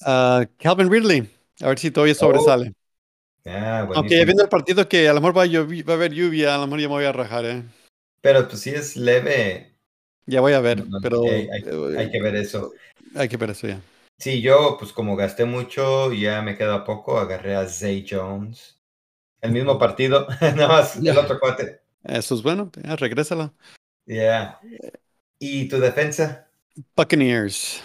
Uh, 0.06 0.46
Calvin 0.58 0.90
Ridley. 0.90 1.28
A 1.62 1.68
ver 1.68 1.80
si 1.80 1.92
todavía 1.92 2.16
sobresale. 2.16 2.70
Oh. 2.70 3.50
Ah, 3.50 3.88
Aunque 3.96 4.24
viendo 4.24 4.44
el 4.44 4.50
partido 4.50 4.88
que 4.88 5.10
a 5.10 5.14
lo 5.14 5.20
mejor 5.20 5.38
va 5.38 5.44
a, 5.44 5.48
va 5.48 5.94
a 5.94 5.96
haber 5.96 6.14
lluvia, 6.14 6.56
a 6.56 6.58
lo 6.60 6.68
mejor 6.68 6.80
ya 6.80 6.88
me 6.88 6.94
voy 6.94 7.06
a 7.06 7.12
rajar, 7.12 7.46
¿eh? 7.46 7.64
Pero 8.22 8.48
pues 8.48 8.62
si 8.62 8.70
es 8.70 8.96
leve. 8.96 9.76
Ya 10.28 10.42
voy 10.42 10.54
a 10.54 10.60
ver, 10.60 10.84
pero. 11.02 11.24
Hay, 11.24 11.50
hay, 11.98 12.12
que 12.12 12.22
ver 12.22 12.36
eso. 12.36 12.72
Hay 13.16 13.28
que 13.28 13.38
ver 13.38 13.50
eso 13.50 13.68
ya. 13.68 13.82
Sí, 14.22 14.40
yo, 14.40 14.78
pues 14.78 14.94
como 14.94 15.16
gasté 15.16 15.46
mucho, 15.46 16.14
ya 16.14 16.44
me 16.44 16.56
queda 16.56 16.84
poco, 16.84 17.18
agarré 17.18 17.56
a 17.56 17.68
Zay 17.68 18.06
Jones. 18.08 18.80
El 19.42 19.52
mismo 19.52 19.80
partido, 19.80 20.28
nada 20.42 20.68
más 20.68 20.96
el 20.98 21.18
otro 21.18 21.40
cuate. 21.42 21.82
Eso 22.04 22.36
es 22.36 22.44
bueno, 22.44 22.72
ya, 22.84 22.96
regrésalo. 22.96 23.52
Ya. 24.06 24.60
¿Y 25.40 25.68
tu 25.68 25.80
defensa? 25.80 26.48
Buccaneers. 26.96 27.82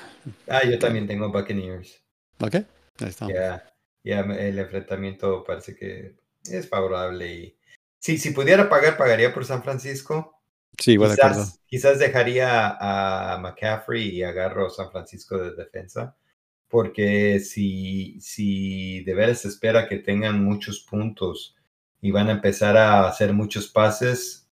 Ah, 0.46 0.62
yo 0.62 0.78
también 0.78 1.06
tengo 1.06 1.32
Buccaneers. 1.32 2.02
Ok, 2.38 2.56
ahí 2.56 3.08
está. 3.08 3.28
Ya, 3.28 3.74
ya 4.04 4.20
el 4.20 4.58
enfrentamiento 4.58 5.42
parece 5.42 5.74
que 5.74 6.16
es 6.44 6.68
favorable. 6.68 7.34
Y... 7.34 7.58
Sí, 7.98 8.18
si 8.18 8.32
pudiera 8.32 8.68
pagar, 8.68 8.98
pagaría 8.98 9.32
por 9.32 9.46
San 9.46 9.62
Francisco. 9.62 10.38
Sí, 10.78 10.98
bueno, 10.98 11.14
quizás, 11.14 11.60
quizás 11.64 11.98
dejaría 11.98 12.76
a 12.78 13.38
McCaffrey 13.38 14.10
y 14.10 14.22
agarro 14.22 14.68
San 14.68 14.92
Francisco 14.92 15.38
de 15.38 15.52
defensa 15.52 16.14
porque 16.68 17.40
si, 17.40 18.20
si 18.20 19.02
de 19.04 19.14
veras 19.14 19.40
se 19.40 19.48
espera 19.48 19.88
que 19.88 19.98
tengan 19.98 20.42
muchos 20.42 20.80
puntos 20.80 21.54
y 22.00 22.10
van 22.10 22.28
a 22.28 22.32
empezar 22.32 22.76
a 22.76 23.08
hacer 23.08 23.32
muchos 23.32 23.68
pases, 23.68 24.48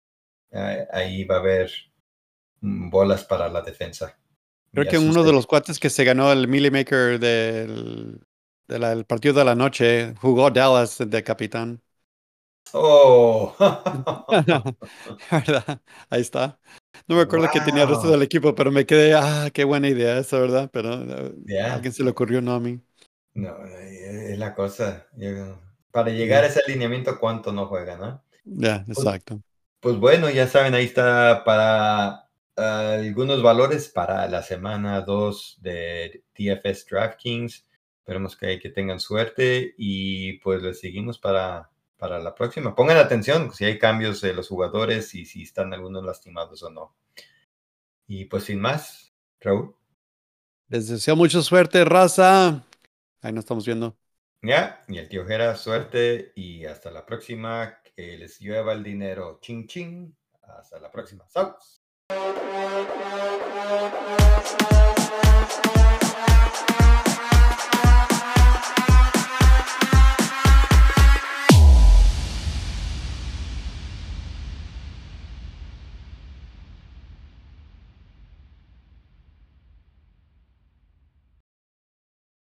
ahí 0.92 1.24
va 1.24 1.36
a 1.36 1.40
haber 1.40 1.72
mm, 2.62 2.90
bolas 2.90 3.24
para 3.24 3.50
la 3.50 3.62
defensa. 3.62 4.18
Creo 4.74 4.88
que 4.88 4.98
uno 4.98 5.24
de 5.24 5.34
los 5.34 5.48
cuates 5.48 5.80
que 5.80 5.90
se 5.90 6.06
ganó 6.06 6.32
el 6.32 6.48
Millie 6.48 6.72
Maker 6.72 7.20
del, 7.20 8.22
partido 9.06 9.34
de 9.34 9.46
la 9.46 9.56
noche 9.56 10.14
jugó 10.16 10.50
Dallas 10.50 10.98
de 11.06 11.24
capitán. 11.24 11.82
Oh, 12.74 13.56
¿verdad? 15.32 15.82
Ahí 16.10 16.22
está. 16.22 16.60
No 17.08 17.16
me 17.16 17.24
acuerdo 17.24 17.50
que 17.52 17.62
tenía 17.62 17.84
el 17.84 17.90
resto 17.90 18.10
del 18.10 18.22
equipo, 18.22 18.56
pero 18.56 18.72
me 18.72 18.86
quedé, 18.86 19.14
ah, 19.14 19.50
qué 19.54 19.64
buena 19.64 19.90
idea 19.90 20.18
esa, 20.18 20.40
¿verdad? 20.40 20.70
Pero 20.72 20.94
a 20.94 21.74
alguien 21.74 21.94
se 21.94 22.04
le 22.04 22.12
ocurrió, 22.12 22.42
no 22.42 22.54
a 22.54 22.60
mí. 22.60 22.80
No, 23.34 23.66
es 23.66 24.38
la 24.38 24.54
cosa. 24.54 25.08
para 25.92 26.12
llegar 26.12 26.44
a 26.44 26.48
ese 26.48 26.62
alineamiento, 26.66 27.20
¿cuánto 27.20 27.52
no 27.52 27.68
juega, 27.68 27.98
no? 27.98 28.24
Ya, 28.46 28.84
pues, 28.86 28.98
exacto. 29.00 29.42
Pues, 29.80 29.98
bueno, 29.98 30.30
ya 30.30 30.48
saben, 30.48 30.74
ahí 30.74 30.86
está 30.86 31.44
para 31.44 32.30
algunos 32.56 33.42
valores 33.42 33.90
para 33.90 34.28
la 34.28 34.44
semana 34.44 35.02
2 35.02 35.60
de 35.62 36.24
TFS 36.34 36.86
DraftKings. 36.90 37.66
Esperemos 38.00 38.36
que, 38.36 38.60
que 38.60 38.70
tengan 38.70 39.00
suerte 39.00 39.74
y 39.78 40.40
pues 40.40 40.62
les 40.64 40.80
seguimos 40.80 41.20
para 41.20 41.70
para 42.02 42.18
la 42.18 42.34
próxima. 42.34 42.74
Pongan 42.74 42.98
atención 42.98 43.54
si 43.54 43.64
hay 43.64 43.78
cambios 43.78 44.22
de 44.22 44.34
los 44.34 44.48
jugadores 44.48 45.14
y 45.14 45.24
si 45.24 45.44
están 45.44 45.72
algunos 45.72 46.04
lastimados 46.04 46.64
o 46.64 46.72
no. 46.72 46.96
Y 48.08 48.26
pues 48.26 48.46
sin 48.46 48.60
más, 48.60 49.14
Raúl. 49.40 49.76
Les 50.68 50.88
deseo 50.88 51.16
mucha 51.16 51.44
suerte, 51.44 51.86
raza. 51.86 52.66
Ahí 53.22 53.32
nos 53.32 53.44
estamos 53.44 53.68
viendo. 53.68 53.96
Ya, 54.42 54.84
y 54.88 54.98
el 54.98 55.10
tío 55.10 55.28
Jera, 55.28 55.56
suerte 55.56 56.34
y 56.36 56.66
hasta 56.66 56.90
la 56.90 57.06
próxima. 57.06 57.78
Que 57.96 58.18
les 58.18 58.42
llueva 58.42 58.74
el 58.74 58.82
dinero. 58.82 59.38
Ching, 59.40 59.68
ching. 59.68 60.18
Hasta 60.42 60.80
la 60.80 60.90
próxima. 60.90 61.24
Chao. 61.28 61.56